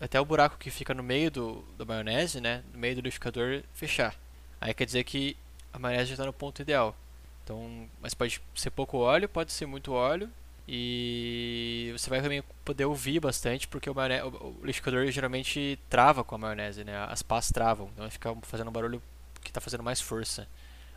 até 0.00 0.20
o 0.20 0.24
buraco 0.24 0.56
que 0.58 0.70
fica 0.70 0.94
no 0.94 1.02
meio 1.02 1.30
do, 1.30 1.64
da 1.76 1.84
maionese, 1.84 2.40
né, 2.40 2.62
no 2.72 2.78
meio 2.78 2.94
do 2.94 2.98
liquidificador, 2.98 3.62
fechar. 3.72 4.14
Aí 4.60 4.72
quer 4.74 4.84
dizer 4.84 5.04
que 5.04 5.36
a 5.72 5.78
maionese 5.78 6.06
já 6.06 6.14
está 6.14 6.26
no 6.26 6.32
ponto 6.32 6.62
ideal. 6.62 6.96
Então, 7.44 7.88
mas 8.00 8.14
pode 8.14 8.40
ser 8.54 8.70
pouco 8.70 8.98
óleo, 8.98 9.28
pode 9.28 9.52
ser 9.52 9.66
muito 9.66 9.92
óleo. 9.92 10.30
E 10.70 11.90
você 11.96 12.10
vai 12.10 12.20
também 12.20 12.42
poder 12.62 12.84
ouvir 12.84 13.20
bastante, 13.20 13.66
porque 13.66 13.88
o, 13.88 13.94
maionese, 13.94 14.22
o 14.24 14.50
liquidificador 14.60 15.10
geralmente 15.10 15.78
trava 15.88 16.22
com 16.22 16.34
a 16.34 16.38
maionese, 16.38 16.84
né? 16.84 16.94
As 17.08 17.22
pás 17.22 17.50
travam, 17.50 17.88
então 17.88 18.04
vai 18.04 18.10
ficar 18.10 18.36
fazendo 18.42 18.68
um 18.68 18.72
barulho 18.72 19.02
que 19.40 19.48
está 19.48 19.62
fazendo 19.62 19.82
mais 19.82 19.98
força. 19.98 20.46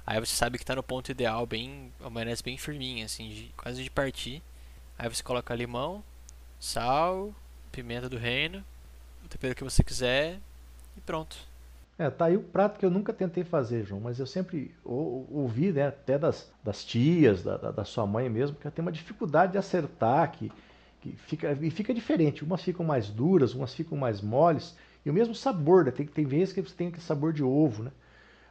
Aí 0.06 0.20
você 0.20 0.36
sabe 0.36 0.58
que 0.58 0.64
está 0.64 0.76
no 0.76 0.84
ponto 0.84 1.10
ideal, 1.10 1.46
bem, 1.46 1.94
a 2.04 2.10
maionese 2.10 2.44
bem 2.44 2.58
firminha, 2.58 3.06
assim, 3.06 3.30
de, 3.30 3.54
quase 3.56 3.82
de 3.82 3.90
partir. 3.90 4.44
Aí 5.00 5.08
você 5.08 5.24
coloca 5.24 5.56
limão, 5.56 6.04
sal, 6.60 7.34
pimenta 7.72 8.10
do 8.10 8.18
reino, 8.18 8.66
tempero 9.32 9.56
que 9.56 9.64
você 9.64 9.84
quiser 9.84 10.40
e 10.96 11.02
pronto. 11.02 11.38
É, 11.98 12.10
tá 12.10 12.26
aí 12.26 12.36
o 12.36 12.42
prato 12.42 12.80
que 12.80 12.86
eu 12.86 12.90
nunca 12.90 13.14
tentei 13.14 13.44
fazer, 13.44 13.86
João, 13.86 14.02
mas 14.02 14.20
eu 14.20 14.26
sempre 14.26 14.74
ou, 14.84 15.28
ouvi, 15.32 15.72
né, 15.72 15.88
até 15.88 16.18
das, 16.18 16.52
das 16.64 16.84
tias, 16.84 17.44
da, 17.44 17.58
da, 17.58 17.72
da, 17.72 17.86
sua 17.86 18.08
mãe 18.08 18.28
mesmo, 18.30 18.58
que 18.58 18.66
ela 18.66 18.74
tem 18.74 18.84
uma 18.84 18.92
dificuldade 18.92 19.52
de 19.52 19.58
acertar, 19.58 20.32
que, 20.32 20.52
que 21.00 21.12
fica, 21.12 21.52
e 21.62 21.70
fica 21.70 21.94
diferente. 21.94 22.44
Umas 22.44 22.64
ficam 22.64 22.86
mais 22.86 23.10
duras, 23.10 23.54
umas 23.54 23.74
ficam 23.74 23.98
mais 23.98 24.20
moles, 24.20 24.76
e 25.06 25.10
o 25.10 25.14
mesmo 25.14 25.36
sabor, 25.36 25.86
né? 25.86 25.92
tem, 25.92 26.06
tem 26.08 26.26
vezes 26.26 26.54
que 26.54 26.62
você 26.62 26.76
tem 26.76 26.88
aquele 26.88 27.04
sabor 27.04 27.34
de 27.34 27.44
ovo, 27.44 27.84
né? 27.84 27.92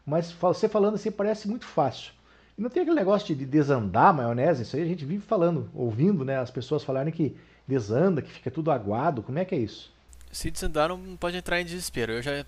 Mas 0.06 0.32
você 0.32 0.68
falando 0.68 0.94
assim 0.94 1.10
parece 1.10 1.48
muito 1.48 1.66
fácil. 1.66 2.12
E 2.56 2.62
não 2.62 2.70
tem 2.70 2.82
aquele 2.82 2.96
negócio 2.96 3.34
de 3.34 3.44
desandar 3.44 4.08
a 4.08 4.12
maionese, 4.12 4.62
isso 4.62 4.76
aí 4.76 4.82
a 4.82 4.86
gente 4.86 5.04
vive 5.04 5.24
falando, 5.24 5.68
ouvindo, 5.74 6.24
né, 6.24 6.38
as 6.38 6.50
pessoas 6.50 6.84
falarem 6.84 7.12
que 7.12 7.36
desanda, 7.66 8.22
que 8.22 8.30
fica 8.30 8.50
tudo 8.50 8.70
aguado, 8.70 9.22
como 9.22 9.38
é 9.38 9.44
que 9.44 9.54
é 9.54 9.58
isso? 9.58 9.92
Se 10.32 10.50
desandar 10.50 10.88
não 10.88 11.16
pode 11.16 11.36
entrar 11.36 11.60
em 11.60 11.64
desespero. 11.64 12.12
Eu 12.12 12.22
já 12.22 12.44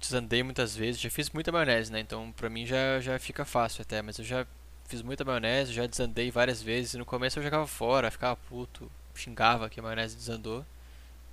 desandei 0.00 0.42
muitas 0.42 0.74
vezes, 0.74 1.00
já 1.00 1.10
fiz 1.10 1.30
muita 1.30 1.52
maionese, 1.52 1.92
né? 1.92 2.00
Então 2.00 2.32
pra 2.32 2.48
mim 2.48 2.66
já, 2.66 3.00
já 3.00 3.18
fica 3.18 3.44
fácil 3.44 3.82
até, 3.82 4.00
mas 4.02 4.18
eu 4.18 4.24
já 4.24 4.46
fiz 4.88 5.02
muita 5.02 5.24
maionese, 5.24 5.72
já 5.72 5.86
desandei 5.86 6.30
várias 6.30 6.62
vezes. 6.62 6.94
No 6.94 7.04
começo 7.04 7.38
eu 7.38 7.42
jogava 7.42 7.66
fora, 7.66 8.10
ficava 8.10 8.36
puto, 8.36 8.90
xingava 9.14 9.68
que 9.68 9.80
a 9.80 9.82
maionese 9.82 10.16
desandou. 10.16 10.64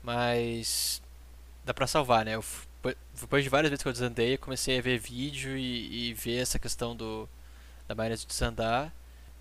Mas 0.03 1.01
dá 1.65 1.73
pra 1.73 1.87
salvar, 1.87 2.25
né? 2.25 2.35
Eu, 2.35 2.43
depois 3.19 3.43
de 3.43 3.49
várias 3.49 3.69
vezes 3.69 3.83
que 3.83 3.89
eu 3.89 3.93
desandei, 3.93 4.35
eu 4.35 4.39
comecei 4.39 4.77
a 4.77 4.81
ver 4.81 4.99
vídeo 4.99 5.57
e, 5.57 6.09
e 6.09 6.13
ver 6.13 6.37
essa 6.41 6.59
questão 6.59 6.95
do 6.95 7.27
da 7.87 7.95
maionese 7.95 8.27
desandar 8.27 8.93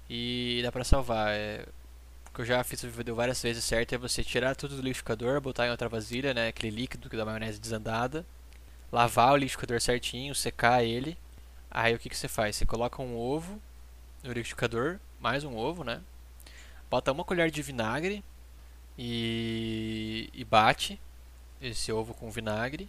e 0.08 0.60
dá 0.62 0.72
pra 0.72 0.84
salvar. 0.84 1.30
É, 1.30 1.66
que 2.36 2.42
eu 2.42 2.44
já 2.44 2.62
fiz 2.62 2.82
deu 2.82 3.14
várias 3.14 3.42
vezes 3.42 3.64
certo 3.64 3.94
é 3.94 3.98
você 3.98 4.22
tirar 4.22 4.54
tudo 4.54 4.76
do 4.76 4.82
liquidificador, 4.82 5.40
botar 5.40 5.66
em 5.66 5.70
outra 5.70 5.88
vasilha, 5.88 6.34
né? 6.34 6.48
Aquele 6.48 6.76
líquido 6.76 7.08
da 7.08 7.24
maionese 7.24 7.58
desandada 7.58 8.24
lavar 8.92 9.32
o 9.32 9.36
liquidificador 9.36 9.80
certinho, 9.80 10.34
secar 10.34 10.84
ele. 10.84 11.16
Aí 11.70 11.94
o 11.94 11.98
que, 11.98 12.08
que 12.08 12.16
você 12.16 12.28
faz? 12.28 12.56
Você 12.56 12.66
coloca 12.66 13.02
um 13.02 13.16
ovo 13.16 13.60
no 14.22 14.28
liquidificador, 14.28 14.98
mais 15.18 15.44
um 15.44 15.56
ovo, 15.56 15.82
né? 15.82 16.00
Bota 16.90 17.10
uma 17.10 17.24
colher 17.24 17.50
de 17.50 17.62
vinagre, 17.62 18.22
e, 18.98 20.30
e 20.32 20.44
bate 20.44 21.00
esse 21.60 21.92
ovo 21.92 22.14
com 22.14 22.30
vinagre 22.30 22.88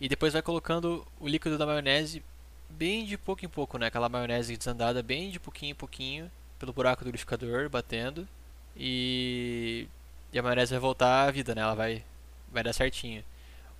e 0.00 0.08
depois 0.08 0.32
vai 0.32 0.42
colocando 0.42 1.06
o 1.20 1.28
líquido 1.28 1.58
da 1.58 1.66
maionese 1.66 2.22
bem 2.68 3.04
de 3.04 3.16
pouco 3.18 3.44
em 3.44 3.48
pouco, 3.48 3.78
né? 3.78 3.86
Aquela 3.86 4.08
maionese 4.08 4.56
desandada 4.56 5.02
bem 5.02 5.30
de 5.30 5.38
pouquinho 5.38 5.72
em 5.72 5.76
pouquinho 5.76 6.30
pelo 6.58 6.72
buraco 6.72 7.04
do 7.04 7.08
liquidificador, 7.08 7.68
batendo 7.68 8.26
e, 8.76 9.86
e 10.32 10.38
a 10.38 10.42
maionese 10.42 10.72
vai 10.72 10.80
voltar 10.80 11.28
à 11.28 11.30
vida, 11.30 11.54
né? 11.54 11.62
Ela 11.62 11.74
vai 11.74 12.04
vai 12.52 12.62
dar 12.62 12.72
certinho. 12.72 13.24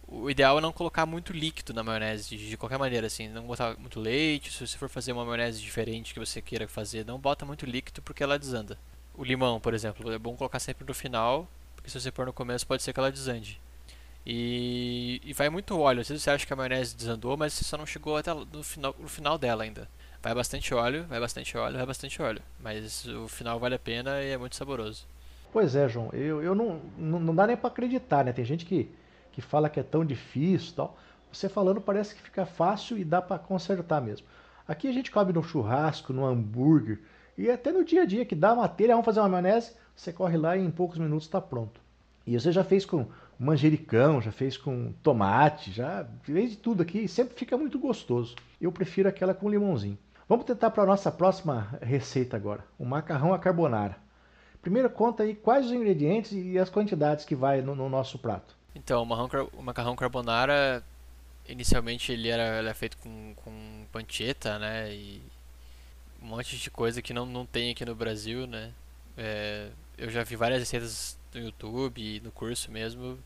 O 0.08 0.28
ideal 0.30 0.58
é 0.58 0.61
não 0.61 0.72
colocar 0.72 1.06
muito 1.06 1.32
líquido 1.32 1.72
na 1.72 1.82
maionese, 1.82 2.37
de, 2.37 2.56
qualquer 2.56 2.78
maneira, 2.78 3.06
assim, 3.06 3.28
não 3.28 3.44
botar 3.44 3.76
muito 3.78 4.00
leite. 4.00 4.52
Se 4.52 4.66
você 4.66 4.76
for 4.76 4.88
fazer 4.88 5.12
uma 5.12 5.25
maionese 5.25 5.61
diferente 5.61 6.12
que 6.12 6.20
você 6.20 6.42
queira 6.42 6.68
fazer, 6.68 7.04
não 7.06 7.18
bota 7.18 7.46
muito 7.46 7.64
líquido 7.64 8.02
porque 8.02 8.22
ela 8.22 8.38
desanda. 8.38 8.78
O 9.14 9.25
limão, 9.25 9.61
por 9.61 9.75
exemplo, 9.75 10.11
é 10.12 10.18
bom 10.18 10.37
colocar 10.37 10.58
sempre 10.58 10.87
no 10.87 10.94
final, 10.94 11.49
porque 11.75 11.90
se 11.90 12.00
você 12.00 12.11
pôr 12.11 12.26
no 12.26 12.32
começo 12.32 12.66
pode 12.66 12.82
ser 12.82 12.92
que 12.92 13.00
ela 13.00 13.12
desande. 13.12 13.61
E, 14.26 15.20
e 15.25 15.32
vai 15.32 15.49
muito 15.49 15.78
óleo. 15.78 16.00
Às 16.00 16.08
vezes 16.08 16.22
você 16.22 16.30
acha 16.30 16.46
que 16.46 16.52
a 16.52 16.56
maionese 16.56 16.96
desandou, 16.96 17.37
mas 17.37 17.52
você 17.54 17.64
só 17.64 17.76
não 17.76 17.87
chegou 17.87 18.16
até 18.16 18.32
no 18.34 18.62
final, 18.62 18.94
no 18.99 19.08
final 19.08 19.38
dela 19.38 19.64
ainda. 19.64 19.88
Vai 20.22 20.34
bastante 20.34 20.72
óleo, 20.72 21.04
vai 21.08 21.18
bastante 21.18 21.58
óleo, 21.58 21.76
vai 21.76 21.86
bastante 21.86 22.22
óleo. 22.22 22.40
Mas 22.60 23.04
o 23.08 23.26
final 23.26 23.58
vale 23.58 23.74
a 23.74 23.78
pena 23.78 24.22
e 24.22 24.30
é 24.30 24.38
muito 24.38 24.54
saboroso. 24.54 25.04
Pois 25.52 25.74
é, 25.74 25.88
João. 25.88 26.10
Eu, 26.12 26.40
eu 26.40 26.54
não, 26.54 26.80
não, 26.96 27.18
não 27.18 27.34
dá 27.34 27.46
nem 27.46 27.56
para 27.56 27.68
acreditar, 27.68 28.24
né? 28.24 28.32
Tem 28.32 28.44
gente 28.44 28.64
que, 28.64 28.88
que 29.32 29.42
fala 29.42 29.68
que 29.68 29.80
é 29.80 29.82
tão 29.82 30.04
difícil 30.04 30.74
tal. 30.76 30.96
Você 31.32 31.48
falando 31.48 31.80
parece 31.80 32.14
que 32.14 32.22
fica 32.22 32.46
fácil 32.46 32.96
e 32.96 33.04
dá 33.04 33.20
para 33.20 33.38
consertar 33.38 34.00
mesmo. 34.00 34.26
Aqui 34.68 34.86
a 34.86 34.92
gente 34.92 35.10
come 35.10 35.32
no 35.32 35.42
churrasco, 35.42 36.12
no 36.12 36.24
hambúrguer 36.24 37.00
e 37.36 37.50
até 37.50 37.72
no 37.72 37.84
dia 37.84 38.02
a 38.02 38.06
dia 38.06 38.24
que 38.24 38.36
dá 38.36 38.52
uma 38.52 38.68
telha, 38.68 38.94
vamos 38.94 39.04
fazer 39.04 39.18
uma 39.18 39.28
maionese, 39.28 39.72
você 39.96 40.12
corre 40.12 40.36
lá 40.36 40.56
e 40.56 40.64
em 40.64 40.70
poucos 40.70 40.98
minutos 40.98 41.26
está 41.26 41.40
pronto. 41.40 41.80
E 42.24 42.38
você 42.38 42.52
já 42.52 42.62
fez 42.62 42.86
com 42.86 43.06
manjericão, 43.38 44.22
já 44.22 44.30
fez 44.30 44.56
com 44.56 44.92
tomate, 45.02 45.72
já 45.72 46.06
fez 46.22 46.50
de 46.50 46.56
tudo 46.58 46.82
aqui 46.82 47.00
e 47.00 47.08
sempre 47.08 47.34
fica 47.34 47.56
muito 47.58 47.76
gostoso. 47.78 48.36
Eu 48.60 48.70
prefiro 48.70 49.08
aquela 49.08 49.34
com 49.34 49.50
limãozinho. 49.50 49.98
Vamos 50.32 50.46
tentar 50.46 50.70
para 50.70 50.84
a 50.84 50.86
nossa 50.86 51.12
próxima 51.12 51.78
receita 51.82 52.38
agora, 52.38 52.64
o 52.78 52.86
macarrão 52.86 53.34
à 53.34 53.38
carbonara. 53.38 53.98
Primeiro 54.62 54.88
conta 54.88 55.24
aí 55.24 55.34
quais 55.34 55.66
os 55.66 55.72
ingredientes 55.72 56.32
e 56.32 56.58
as 56.58 56.70
quantidades 56.70 57.26
que 57.26 57.36
vai 57.36 57.60
no, 57.60 57.74
no 57.74 57.86
nosso 57.86 58.18
prato. 58.18 58.56
Então, 58.74 59.02
o 59.02 59.04
macarrão, 59.04 59.50
o 59.52 59.62
macarrão 59.62 59.94
carbonara, 59.94 60.82
inicialmente 61.46 62.12
ele 62.12 62.30
era, 62.30 62.60
ele 62.60 62.68
é 62.70 62.72
feito 62.72 62.96
com, 62.96 63.34
com 63.36 63.84
pancetta, 63.92 64.58
né, 64.58 64.90
e 64.94 65.22
um 66.22 66.28
monte 66.28 66.56
de 66.56 66.70
coisa 66.70 67.02
que 67.02 67.12
não, 67.12 67.26
não 67.26 67.44
tem 67.44 67.70
aqui 67.70 67.84
no 67.84 67.94
Brasil, 67.94 68.46
né. 68.46 68.72
É, 69.18 69.68
eu 69.98 70.08
já 70.08 70.24
vi 70.24 70.34
várias 70.34 70.60
receitas 70.60 71.18
no 71.34 71.42
YouTube 71.42 72.22
no 72.24 72.32
curso 72.32 72.72
mesmo 72.72 73.18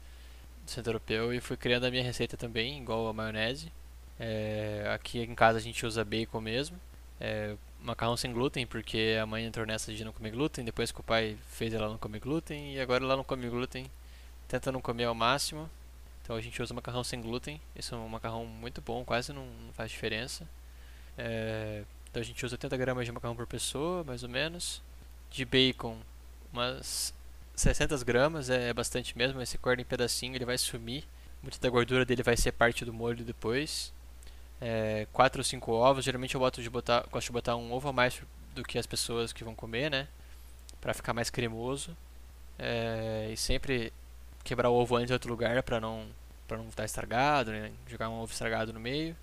do 0.64 0.70
Centro 0.72 0.90
Europeu 0.90 1.32
e 1.32 1.40
fui 1.40 1.56
criando 1.56 1.84
a 1.84 1.90
minha 1.92 2.02
receita 2.02 2.36
também, 2.36 2.80
igual 2.80 3.06
a 3.06 3.12
maionese. 3.12 3.70
É, 4.18 4.90
aqui 4.94 5.20
em 5.20 5.34
casa 5.34 5.58
a 5.58 5.60
gente 5.60 5.84
usa 5.86 6.04
bacon 6.04 6.40
mesmo. 6.40 6.76
É, 7.20 7.56
macarrão 7.80 8.16
sem 8.16 8.32
glúten, 8.32 8.66
porque 8.66 9.16
a 9.20 9.26
mãe 9.26 9.44
entrou 9.44 9.66
nessa 9.66 9.92
de 9.92 10.04
não 10.04 10.12
comer 10.12 10.30
glúten, 10.30 10.64
depois 10.64 10.90
que 10.90 11.00
o 11.00 11.04
pai 11.04 11.36
fez 11.48 11.72
ela 11.72 11.88
não 11.88 11.98
comer 11.98 12.20
glúten 12.20 12.74
e 12.74 12.80
agora 12.80 13.04
ela 13.04 13.16
não 13.16 13.24
come 13.24 13.48
glúten, 13.48 13.86
tenta 14.48 14.72
não 14.72 14.80
comer 14.80 15.04
ao 15.04 15.14
máximo. 15.14 15.70
Então 16.22 16.34
a 16.34 16.40
gente 16.40 16.60
usa 16.60 16.74
macarrão 16.74 17.04
sem 17.04 17.20
glúten. 17.20 17.60
Esse 17.76 17.94
é 17.94 17.96
um 17.96 18.08
macarrão 18.08 18.44
muito 18.44 18.80
bom, 18.80 19.04
quase 19.04 19.32
não, 19.32 19.46
não 19.46 19.72
faz 19.72 19.90
diferença. 19.90 20.46
É, 21.16 21.84
então 22.10 22.20
a 22.20 22.24
gente 22.24 22.44
usa 22.44 22.54
80 22.54 22.76
gramas 22.76 23.06
de 23.06 23.12
macarrão 23.12 23.36
por 23.36 23.46
pessoa, 23.46 24.02
mais 24.02 24.22
ou 24.24 24.28
menos. 24.28 24.82
De 25.30 25.44
bacon, 25.44 25.98
umas 26.52 27.14
600 27.54 28.02
gramas, 28.02 28.50
é 28.50 28.72
bastante 28.72 29.16
mesmo. 29.16 29.40
Esse 29.40 29.56
corta 29.56 29.80
em 29.80 29.84
pedacinho, 29.84 30.34
ele 30.34 30.44
vai 30.44 30.58
sumir. 30.58 31.04
Muita 31.42 31.58
da 31.60 31.70
gordura 31.70 32.04
dele 32.04 32.22
vai 32.22 32.36
ser 32.36 32.52
parte 32.52 32.84
do 32.84 32.92
molho 32.92 33.24
depois. 33.24 33.92
É, 34.60 35.06
4 35.12 35.40
ou 35.40 35.44
5 35.44 35.72
ovos. 35.72 36.04
Geralmente 36.04 36.34
eu 36.34 36.40
gosto 36.40 36.62
de 36.62 36.70
botar, 36.70 37.06
gosto 37.10 37.26
de 37.26 37.32
botar 37.32 37.56
um 37.56 37.72
ovo 37.72 37.88
a 37.88 37.92
mais 37.92 38.20
do 38.54 38.62
que 38.62 38.78
as 38.78 38.86
pessoas 38.86 39.32
que 39.32 39.44
vão 39.44 39.54
comer, 39.54 39.90
né? 39.90 40.08
Pra 40.80 40.94
ficar 40.94 41.12
mais 41.12 41.30
cremoso. 41.30 41.96
É, 42.58 43.28
e 43.32 43.36
sempre 43.36 43.92
quebrar 44.44 44.70
o 44.70 44.74
ovo 44.74 44.96
antes 44.96 45.10
em 45.10 45.14
outro 45.14 45.30
lugar 45.30 45.62
para 45.62 45.80
não 45.80 46.06
para 46.46 46.58
não 46.58 46.68
estar 46.68 46.84
estragado, 46.84 47.50
né? 47.50 47.72
jogar 47.88 48.08
um 48.08 48.20
ovo 48.20 48.32
estragado 48.32 48.72
no 48.72 48.78
meio. 48.80 49.16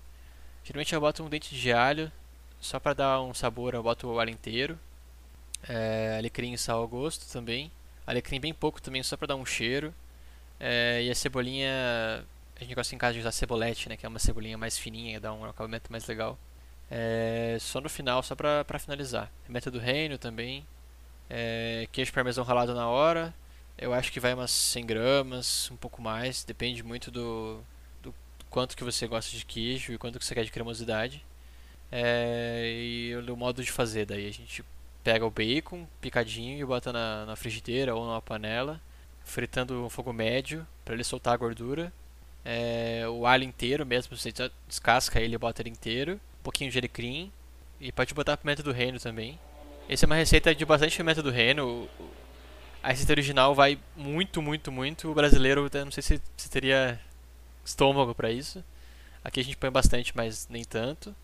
Geralmente 0.62 0.94
eu 0.94 1.00
boto 1.00 1.22
um 1.24 1.28
dente 1.28 1.54
de 1.54 1.72
alho, 1.72 2.12
só 2.60 2.78
para 2.78 2.94
dar 2.94 3.22
um 3.22 3.32
sabor, 3.34 3.74
eu 3.74 3.82
boto 3.82 4.08
o 4.08 4.20
alho 4.20 4.30
inteiro. 4.30 4.78
É, 5.68 6.16
alecrim 6.18 6.52
e 6.52 6.58
sal 6.58 6.80
ao 6.80 6.88
gosto 6.88 7.30
também. 7.32 7.70
Alecrim 8.06 8.40
bem 8.40 8.52
pouco 8.52 8.80
também, 8.80 9.02
só 9.02 9.16
para 9.16 9.28
dar 9.28 9.36
um 9.36 9.46
cheiro. 9.46 9.94
É, 10.60 11.02
e 11.02 11.10
a 11.10 11.14
cebolinha, 11.14 12.24
a 12.56 12.60
gente 12.60 12.74
gosta 12.74 12.94
em 12.94 12.98
casa 12.98 13.14
de 13.14 13.20
usar 13.20 13.32
cebolete, 13.32 13.88
né, 13.88 13.96
que 13.96 14.06
é 14.06 14.08
uma 14.08 14.18
cebolinha 14.18 14.56
mais 14.56 14.78
fininha, 14.78 15.20
dá 15.20 15.32
um 15.32 15.44
acabamento 15.44 15.90
mais 15.90 16.06
legal. 16.06 16.38
É, 16.90 17.56
só 17.60 17.80
no 17.80 17.88
final, 17.88 18.22
só 18.22 18.34
para 18.34 18.78
finalizar. 18.78 19.30
Meta 19.48 19.70
do 19.70 19.78
reino 19.78 20.18
também. 20.18 20.66
É, 21.28 21.88
queijo 21.90 22.12
parmesão 22.12 22.44
ralado 22.44 22.74
na 22.74 22.88
hora. 22.88 23.34
Eu 23.76 23.92
acho 23.92 24.12
que 24.12 24.20
vai 24.20 24.34
umas 24.34 24.50
100 24.50 24.86
gramas, 24.86 25.70
um 25.70 25.76
pouco 25.76 26.00
mais. 26.00 26.44
Depende 26.44 26.82
muito 26.82 27.10
do, 27.10 27.60
do 28.02 28.14
quanto 28.50 28.76
que 28.76 28.84
você 28.84 29.06
gosta 29.06 29.36
de 29.36 29.44
queijo 29.44 29.92
e 29.92 29.98
quanto 29.98 30.18
que 30.18 30.24
você 30.24 30.34
quer 30.34 30.44
de 30.44 30.52
cremosidade. 30.52 31.24
É, 31.90 32.62
e 32.66 33.16
o 33.16 33.36
modo 33.36 33.62
de 33.62 33.70
fazer 33.72 34.06
daí 34.06 34.28
a 34.28 34.32
gente 34.32 34.64
pega 35.02 35.26
o 35.26 35.30
bacon 35.30 35.86
picadinho 36.00 36.58
e 36.58 36.64
bota 36.64 36.92
na, 36.92 37.26
na 37.26 37.36
frigideira 37.36 37.94
ou 37.94 38.04
numa 38.06 38.22
panela, 38.22 38.80
fritando 39.22 39.84
um 39.84 39.90
fogo 39.90 40.12
médio 40.12 40.66
para 40.84 40.94
ele 40.94 41.04
soltar 41.04 41.34
a 41.34 41.36
gordura. 41.36 41.92
É, 42.44 43.04
o 43.08 43.26
alho 43.26 43.44
inteiro 43.44 43.86
mesmo, 43.86 44.16
você 44.16 44.32
descasca 44.68 45.20
ele 45.20 45.34
e 45.34 45.38
bota 45.38 45.62
ele 45.62 45.70
inteiro. 45.70 46.14
Um 46.40 46.42
pouquinho 46.42 46.70
de 46.70 46.78
alecrim 46.78 47.32
e 47.80 47.90
pode 47.90 48.12
botar 48.12 48.36
pimenta 48.36 48.62
do 48.62 48.72
reino 48.72 49.00
também. 49.00 49.38
Essa 49.88 50.04
é 50.04 50.06
uma 50.06 50.14
receita 50.14 50.54
de 50.54 50.64
bastante 50.64 50.96
pimenta 50.96 51.22
do 51.22 51.30
reino. 51.30 51.88
A 52.82 52.90
receita 52.90 53.12
original 53.12 53.54
vai 53.54 53.78
muito, 53.96 54.42
muito, 54.42 54.70
muito. 54.70 55.10
O 55.10 55.14
brasileiro, 55.14 55.70
não 55.84 55.90
sei 55.90 56.02
se, 56.02 56.22
se 56.36 56.50
teria 56.50 57.00
estômago 57.64 58.14
para 58.14 58.30
isso. 58.30 58.62
Aqui 59.22 59.40
a 59.40 59.44
gente 59.44 59.56
põe 59.56 59.70
bastante, 59.70 60.14
mas 60.14 60.46
nem 60.50 60.64
tanto. 60.64 61.14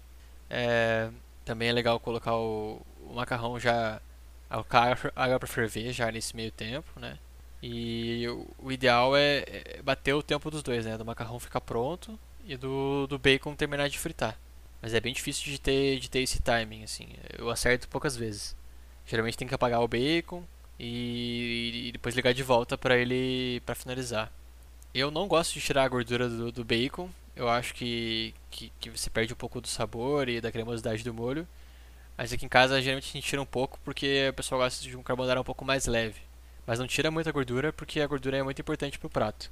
É, 0.49 1.11
também 1.45 1.69
é 1.69 1.73
legal 1.73 2.00
colocar 2.00 2.35
o, 2.35 2.81
o 3.07 3.15
macarrão 3.15 3.59
já 3.61 4.00
colocar 4.49 4.99
água 5.15 5.39
para 5.39 5.49
ferver 5.49 5.93
já 5.93 6.11
nesse 6.11 6.35
meio 6.35 6.50
tempo, 6.50 6.99
né? 6.99 7.19
E 7.62 8.26
o, 8.59 8.73
ideal 8.73 9.17
é, 9.17 9.45
é, 9.47 9.83
bater 9.83 10.14
o 10.14 10.23
tempo 10.23 10.50
dos 10.50 10.62
dois, 10.62 10.87
né? 10.87 10.97
Do 10.97 11.05
macarrão 11.05 11.38
ficar 11.38 11.61
pronto 11.61 12.19
e 12.47 12.57
do, 12.57 13.07
do 13.07 13.19
bacon 13.19 13.55
terminar 13.55 13.88
de 13.88 13.99
fritar. 13.99 14.38
Mas 14.81 14.95
é 14.95 15.00
bem 15.00 15.12
difícil 15.12 15.45
de 15.45 15.61
ter, 15.61 15.99
de 15.99 16.09
ter 16.09 16.21
esse 16.21 16.40
timing, 16.40 16.85
assim. 16.85 17.09
Eu 17.37 17.50
acerto 17.50 17.88
poucas 17.88 18.17
vezes. 18.17 18.57
Geralmente 19.07 19.37
tem 19.37 19.47
que 19.47 19.55
apagar 19.55 19.81
o 19.83 19.88
bacon 19.88 20.43
e, 20.79 21.88
e 21.88 21.93
depois 21.93 22.14
ligar 22.14 22.33
de 22.33 22.43
volta 22.43 22.79
para 22.79 22.97
ele 22.97 23.61
para 23.67 23.75
finalizar. 23.75 24.33
Eu 24.95 25.11
não 25.11 25.29
gosto 25.29 25.55
de 25.55 25.61
tirar 25.61 25.85
a 25.85 25.88
gordura 25.88 26.29
do, 26.29 26.50
do 26.50 26.64
bacon. 26.64 27.11
Eu 27.37 27.49
acho 27.49 27.75
que, 27.75 28.35
que, 28.50 28.73
que 28.81 28.90
você 28.90 29.11
perde 29.11 29.33
um 29.33 29.37
pouco 29.37 29.61
do 29.61 29.69
sabor 29.69 30.29
e 30.29 30.40
da 30.40 30.50
cremosidade 30.50 31.05
do 31.05 31.12
molho. 31.12 31.47
Mas 32.17 32.33
aqui 32.33 32.45
em 32.45 32.49
casa 32.49 32.81
geralmente 32.81 33.11
a 33.11 33.12
gente 33.12 33.26
tira 33.26 33.43
um 33.43 33.47
pouco 33.47 33.79
porque 33.85 34.29
o 34.31 34.35
pessoal 34.35 34.61
gosta 34.62 34.83
de 34.83 34.97
um 34.97 35.02
carbonara 35.02 35.40
um 35.40 35.45
pouco 35.45 35.64
mais 35.64 35.87
leve. 35.87 36.30
Mas 36.67 36.79
não 36.79 36.87
tira 36.87 37.11
muita 37.11 37.33
gordura 37.33 37.73
porque 37.73 38.00
a 38.00 38.07
gordura 38.07 38.37
é 38.37 38.43
muito 38.43 38.61
importante 38.61 38.99
para 38.99 39.07
o 39.07 39.11
prato. 39.11 39.50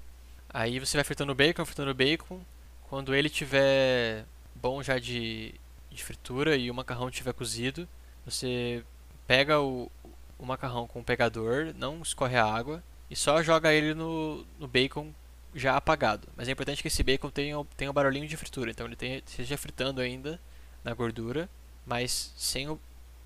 Aí 0.48 0.78
você 0.78 0.96
vai 0.96 1.04
fritando 1.04 1.32
o 1.32 1.34
bacon, 1.34 1.64
fritando 1.64 1.90
o 1.90 1.94
bacon. 1.94 2.40
Quando 2.88 3.14
ele 3.14 3.28
tiver 3.28 4.24
bom 4.54 4.82
já 4.82 4.98
de, 4.98 5.54
de 5.90 6.02
fritura 6.02 6.56
e 6.56 6.70
o 6.70 6.74
macarrão 6.74 7.10
tiver 7.10 7.32
cozido, 7.32 7.88
você 8.24 8.82
pega 9.26 9.60
o, 9.60 9.90
o 10.38 10.46
macarrão 10.46 10.86
com 10.86 11.00
o 11.00 11.04
pegador, 11.04 11.74
não 11.76 12.00
escorre 12.00 12.36
a 12.36 12.44
água 12.44 12.82
e 13.10 13.16
só 13.16 13.42
joga 13.42 13.72
ele 13.72 13.94
no, 13.94 14.46
no 14.58 14.66
bacon 14.66 15.12
já 15.54 15.76
apagado. 15.76 16.28
Mas 16.36 16.48
é 16.48 16.52
importante 16.52 16.82
que 16.82 16.88
esse 16.88 17.02
bacon 17.02 17.30
tenha, 17.30 17.62
tenha 17.76 17.90
um 17.90 17.94
barulhinho 17.94 18.28
de 18.28 18.36
fritura, 18.36 18.70
então 18.70 18.86
ele 18.86 18.96
tenha, 18.96 19.18
esteja 19.18 19.56
fritando 19.58 20.00
ainda 20.00 20.40
na 20.82 20.94
gordura 20.94 21.48
mas 21.88 22.32
sem 22.36 22.68
o, 22.68 22.78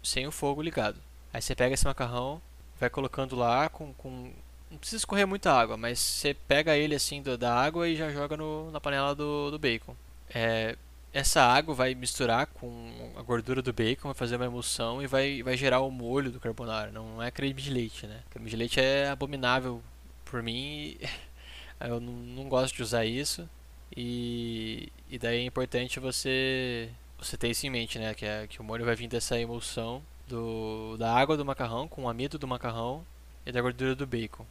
sem 0.02 0.26
o 0.26 0.32
fogo 0.32 0.62
ligado. 0.62 1.00
Aí 1.32 1.42
você 1.42 1.54
pega 1.54 1.74
esse 1.74 1.84
macarrão, 1.84 2.40
vai 2.82 2.90
colocando 2.90 3.36
lá 3.36 3.68
com, 3.68 3.92
com 3.94 4.32
não 4.68 4.76
precisa 4.78 4.96
escorrer 4.96 5.26
muita 5.26 5.52
água, 5.52 5.76
mas 5.76 6.00
você 6.00 6.34
pega 6.34 6.76
ele 6.76 6.96
assim 6.96 7.22
do, 7.22 7.38
da 7.38 7.54
água 7.54 7.88
e 7.88 7.94
já 7.94 8.10
joga 8.10 8.36
no, 8.36 8.70
na 8.72 8.80
panela 8.80 9.14
do, 9.14 9.52
do 9.52 9.58
bacon. 9.58 9.94
É, 10.34 10.76
essa 11.12 11.42
água 11.42 11.74
vai 11.74 11.94
misturar 11.94 12.46
com 12.46 13.12
a 13.16 13.22
gordura 13.22 13.62
do 13.62 13.72
bacon, 13.72 14.08
vai 14.08 14.14
fazer 14.14 14.36
uma 14.36 14.46
emulsão 14.46 15.00
e 15.00 15.06
vai, 15.06 15.42
vai 15.42 15.56
gerar 15.56 15.80
o 15.80 15.90
molho 15.90 16.32
do 16.32 16.40
carbonara. 16.40 16.90
Não 16.90 17.22
é 17.22 17.30
creme 17.30 17.60
de 17.60 17.70
leite, 17.70 18.06
né? 18.06 18.20
Creme 18.30 18.50
de 18.50 18.56
leite 18.56 18.80
é 18.80 19.10
abominável 19.10 19.80
por 20.24 20.42
mim. 20.42 20.96
Eu 21.78 22.00
não, 22.00 22.12
não 22.12 22.48
gosto 22.48 22.74
de 22.74 22.82
usar 22.82 23.04
isso. 23.04 23.48
E, 23.96 24.90
e 25.10 25.18
daí 25.18 25.38
é 25.38 25.44
importante 25.44 26.00
você 26.00 26.88
você 27.18 27.36
ter 27.36 27.50
isso 27.50 27.66
em 27.66 27.70
mente, 27.70 27.98
né? 27.98 28.14
Que, 28.14 28.24
é, 28.24 28.46
que 28.48 28.60
o 28.60 28.64
molho 28.64 28.84
vai 28.84 28.96
vir 28.96 29.06
dessa 29.06 29.38
emulsão 29.38 30.02
do, 30.32 30.96
da 30.96 31.12
água 31.12 31.36
do 31.36 31.44
macarrão 31.44 31.86
com 31.86 32.04
o 32.04 32.08
amido 32.08 32.38
do 32.38 32.48
macarrão 32.48 33.04
e 33.44 33.52
da 33.52 33.60
gordura 33.60 33.94
do 33.94 34.06
bacon. 34.06 34.46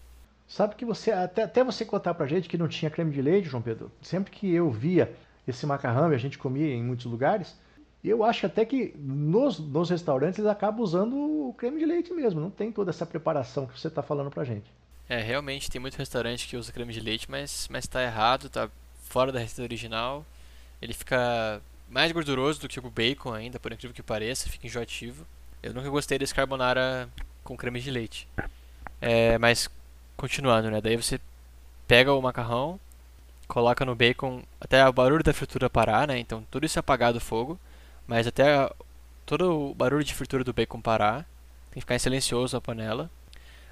Sabe 0.47 0.75
que 0.75 0.85
você, 0.85 1.11
até, 1.11 1.43
até 1.43 1.63
você 1.63 1.83
contar 1.83 2.13
pra 2.13 2.27
gente 2.27 2.47
que 2.47 2.57
não 2.57 2.67
tinha 2.67 2.91
creme 2.91 3.11
de 3.11 3.21
leite, 3.21 3.49
João 3.49 3.63
Pedro, 3.63 3.91
sempre 4.01 4.31
que 4.31 4.53
eu 4.53 4.69
via 4.69 5.11
esse 5.47 5.65
macarrão 5.65 6.11
e 6.11 6.15
a 6.15 6.19
gente 6.19 6.37
comia 6.37 6.71
em 6.71 6.83
muitos 6.83 7.05
lugares, 7.05 7.57
eu 8.03 8.23
acho 8.23 8.45
até 8.45 8.63
que 8.63 8.93
nos, 8.97 9.57
nos 9.57 9.89
restaurantes 9.89 10.37
eles 10.37 10.51
acabam 10.51 10.81
usando 10.81 11.15
o 11.15 11.55
creme 11.57 11.79
de 11.79 11.85
leite 11.85 12.13
mesmo, 12.13 12.39
não 12.39 12.51
tem 12.51 12.71
toda 12.71 12.91
essa 12.91 13.05
preparação 13.05 13.65
que 13.65 13.79
você 13.79 13.87
está 13.87 14.03
falando 14.03 14.29
pra 14.29 14.43
gente. 14.43 14.69
É, 15.09 15.19
realmente 15.19 15.69
tem 15.69 15.81
muito 15.81 15.97
restaurante 15.97 16.47
que 16.47 16.57
usa 16.57 16.71
creme 16.71 16.93
de 16.93 16.99
leite, 16.99 17.29
mas, 17.29 17.67
mas 17.71 17.87
tá 17.87 18.03
errado, 18.03 18.49
tá 18.49 18.69
fora 19.03 19.31
da 19.31 19.39
receita 19.39 19.63
original. 19.63 20.25
Ele 20.81 20.93
fica 20.93 21.61
mais 21.89 22.11
gorduroso 22.11 22.61
do 22.61 22.67
que 22.67 22.79
o 22.79 22.89
bacon 22.89 23.33
ainda, 23.33 23.59
por 23.59 23.71
incrível 23.71 23.95
que 23.95 24.03
pareça, 24.03 24.49
fica 24.49 24.67
enjoativo. 24.67 25.25
Eu 25.63 25.73
nunca 25.73 25.89
gostei 25.89 26.17
desse 26.17 26.33
carbonara 26.33 27.07
com 27.43 27.55
creme 27.55 27.79
de 27.79 27.91
leite. 27.91 28.27
É, 28.99 29.37
mas 29.37 29.69
continuando, 30.17 30.69
né? 30.69 30.81
Daí 30.81 30.95
você 30.95 31.19
pega 31.87 32.13
o 32.13 32.21
macarrão, 32.21 32.79
coloca 33.47 33.83
no 33.83 33.95
bacon 33.95 34.43
até 34.59 34.87
o 34.87 34.93
barulho 34.93 35.23
da 35.23 35.33
fritura 35.33 35.69
parar, 35.69 36.07
né? 36.07 36.17
Então 36.19 36.43
tudo 36.49 36.65
isso 36.65 36.79
é 36.79 36.81
apagado 36.81 37.17
o 37.17 37.21
fogo, 37.21 37.59
mas 38.07 38.27
até 38.27 38.69
todo 39.25 39.71
o 39.71 39.73
barulho 39.73 40.03
de 40.03 40.13
fritura 40.13 40.43
do 40.43 40.53
bacon 40.53 40.81
parar, 40.81 41.25
tem 41.69 41.75
que 41.75 41.81
ficar 41.81 41.95
em 41.95 41.99
silencioso 41.99 42.57
a 42.57 42.61
panela. 42.61 43.09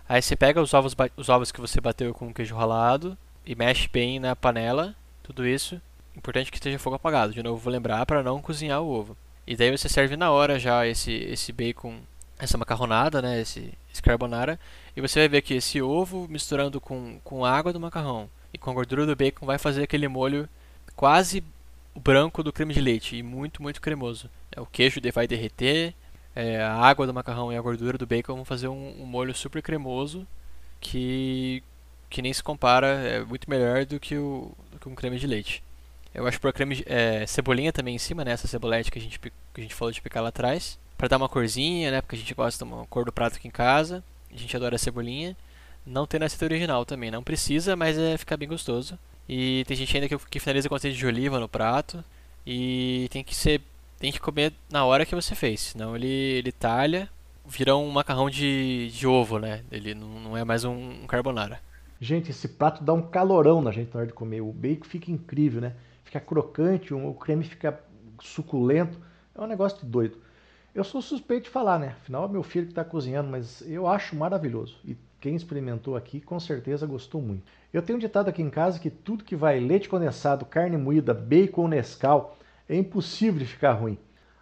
Aí 0.07 0.21
você 0.21 0.35
pega 0.35 0.61
os 0.61 0.73
ovos, 0.73 0.95
os 1.15 1.29
ovos 1.29 1.51
que 1.51 1.61
você 1.61 1.79
bateu 1.79 2.13
com 2.13 2.33
queijo 2.33 2.55
ralado 2.55 3.17
e 3.45 3.55
mexe 3.55 3.87
bem 3.87 4.19
na 4.19 4.35
panela, 4.35 4.95
tudo 5.21 5.47
isso. 5.47 5.81
Importante 6.15 6.51
que 6.51 6.57
esteja 6.57 6.79
fogo 6.79 6.95
apagado. 6.95 7.33
De 7.33 7.43
novo, 7.43 7.57
vou 7.57 7.71
lembrar 7.71 8.05
para 8.05 8.23
não 8.23 8.41
cozinhar 8.41 8.81
o 8.81 8.89
ovo. 8.89 9.15
E 9.49 9.55
daí 9.55 9.75
você 9.75 9.89
serve 9.89 10.15
na 10.15 10.29
hora 10.29 10.59
já 10.59 10.85
esse, 10.85 11.11
esse 11.11 11.51
bacon, 11.51 12.01
essa 12.37 12.55
macarronada, 12.55 13.19
né, 13.19 13.41
esse, 13.41 13.73
esse 13.91 13.99
carbonara. 13.99 14.59
E 14.95 15.01
você 15.01 15.21
vai 15.21 15.27
ver 15.27 15.41
que 15.41 15.55
esse 15.55 15.81
ovo 15.81 16.27
misturando 16.29 16.79
com, 16.79 17.19
com 17.23 17.43
a 17.43 17.51
água 17.51 17.73
do 17.73 17.79
macarrão 17.79 18.29
e 18.53 18.59
com 18.59 18.69
a 18.69 18.73
gordura 18.75 19.07
do 19.07 19.15
bacon 19.15 19.47
vai 19.47 19.57
fazer 19.57 19.81
aquele 19.81 20.07
molho 20.07 20.47
quase 20.95 21.43
branco 21.95 22.43
do 22.43 22.53
creme 22.53 22.75
de 22.75 22.79
leite 22.79 23.15
e 23.15 23.23
muito, 23.23 23.59
muito 23.63 23.81
cremoso. 23.81 24.29
O 24.55 24.67
queijo 24.67 25.01
vai 25.11 25.27
derreter, 25.27 25.95
é, 26.35 26.61
a 26.61 26.75
água 26.75 27.07
do 27.07 27.13
macarrão 27.13 27.51
e 27.51 27.57
a 27.57 27.61
gordura 27.61 27.97
do 27.97 28.05
bacon 28.05 28.35
vão 28.35 28.45
fazer 28.45 28.67
um, 28.67 29.01
um, 29.01 29.05
molho 29.07 29.33
super 29.33 29.63
cremoso 29.63 30.27
que, 30.79 31.63
que 32.07 32.21
nem 32.21 32.31
se 32.31 32.43
compara, 32.43 32.87
é 32.87 33.25
muito 33.25 33.49
melhor 33.49 33.83
do 33.83 33.99
que, 33.99 34.15
o, 34.15 34.51
do 34.71 34.77
que 34.77 34.87
um 34.87 34.93
creme 34.93 35.17
de 35.17 35.25
leite. 35.25 35.63
Eu 36.19 36.27
acho 36.27 36.37
que 36.37 36.51
creme 36.51 36.83
é, 36.85 37.25
cebolinha 37.25 37.71
também 37.71 37.95
em 37.95 37.99
cima, 37.99 38.25
né? 38.25 38.31
Essa 38.31 38.45
cebolete 38.45 38.91
que 38.91 38.99
a 38.99 39.01
gente, 39.01 39.17
que 39.17 39.31
a 39.57 39.61
gente 39.61 39.73
falou 39.73 39.89
de 39.89 40.01
picar 40.01 40.21
lá 40.21 40.27
atrás. 40.27 40.77
Pra 40.97 41.07
dar 41.07 41.15
uma 41.15 41.29
corzinha, 41.29 41.91
né? 41.91 42.01
Porque 42.01 42.17
a 42.17 42.19
gente 42.19 42.33
gosta 42.33 42.65
de 42.65 42.69
uma 42.69 42.85
cor 42.87 43.05
do 43.05 43.11
prato 43.11 43.37
aqui 43.37 43.47
em 43.47 43.51
casa. 43.51 44.03
A 44.29 44.35
gente 44.35 44.53
adora 44.53 44.75
a 44.75 44.79
cebolinha. 44.79 45.33
Não 45.85 46.05
tem 46.05 46.19
na 46.19 46.25
receita 46.25 46.43
original 46.43 46.85
também. 46.85 47.09
Não 47.09 47.23
precisa, 47.23 47.73
mas 47.73 47.97
é 47.97 48.17
ficar 48.17 48.35
bem 48.35 48.49
gostoso. 48.49 48.99
E 49.29 49.63
tem 49.65 49.77
gente 49.77 49.95
ainda 49.95 50.09
que, 50.09 50.17
que 50.29 50.39
finaliza 50.41 50.67
com 50.67 50.75
azeite 50.75 50.97
de 50.97 51.05
oliva 51.05 51.39
no 51.39 51.47
prato. 51.47 52.03
E 52.45 53.07
tem 53.11 53.23
que 53.23 53.33
ser 53.33 53.61
tem 53.97 54.11
que 54.11 54.19
comer 54.19 54.53
na 54.69 54.85
hora 54.85 55.05
que 55.05 55.13
você 55.13 55.35
fez, 55.35 55.59
senão 55.59 55.93
ele, 55.93 56.07
ele 56.07 56.53
talha, 56.53 57.09
vira 57.45 57.75
um 57.75 57.89
macarrão 57.91 58.29
de, 58.29 58.89
de 58.91 59.05
ovo, 59.05 59.37
né? 59.39 59.61
Ele 59.69 59.93
não, 59.93 60.07
não 60.21 60.37
é 60.37 60.45
mais 60.45 60.63
um, 60.63 61.03
um 61.03 61.05
carbonara. 61.05 61.59
Gente, 61.99 62.31
esse 62.31 62.47
prato 62.47 62.81
dá 62.81 62.93
um 62.93 63.01
calorão 63.01 63.61
na 63.61 63.71
gente 63.71 63.93
na 63.93 63.99
hora 63.99 64.07
de 64.07 64.13
comer. 64.13 64.39
O 64.39 64.53
bacon 64.53 64.85
fica 64.85 65.11
incrível, 65.11 65.59
né? 65.59 65.73
Fica 66.09 66.19
crocante, 66.19 66.91
o 66.91 67.13
creme 67.13 67.43
fica 67.43 67.79
suculento. 68.19 68.97
É 69.35 69.39
um 69.39 69.45
negócio 69.45 69.77
de 69.77 69.85
doido. 69.85 70.17
Eu 70.73 70.83
sou 70.83 71.03
suspeito 71.03 71.43
de 71.43 71.49
falar, 71.51 71.77
né? 71.77 71.89
Afinal, 72.01 72.25
é 72.25 72.27
meu 72.27 72.41
filho 72.41 72.65
que 72.65 72.71
está 72.71 72.83
cozinhando, 72.83 73.29
mas 73.29 73.61
eu 73.69 73.85
acho 73.85 74.15
maravilhoso. 74.15 74.79
E 74.83 74.97
quem 75.19 75.35
experimentou 75.35 75.95
aqui, 75.95 76.19
com 76.19 76.39
certeza 76.39 76.87
gostou 76.87 77.21
muito. 77.21 77.43
Eu 77.71 77.83
tenho 77.83 77.97
um 77.97 77.99
ditado 77.99 78.27
aqui 78.27 78.41
em 78.41 78.49
casa 78.49 78.79
que 78.79 78.89
tudo 78.89 79.23
que 79.23 79.35
vai 79.35 79.59
leite 79.59 79.87
condensado, 79.87 80.45
carne 80.45 80.77
moída, 80.77 81.13
bacon, 81.13 81.67
Nescau, 81.67 82.35
é 82.67 82.75
impossível 82.75 83.37
de 83.37 83.45
ficar 83.45 83.73
ruim. 83.73 83.95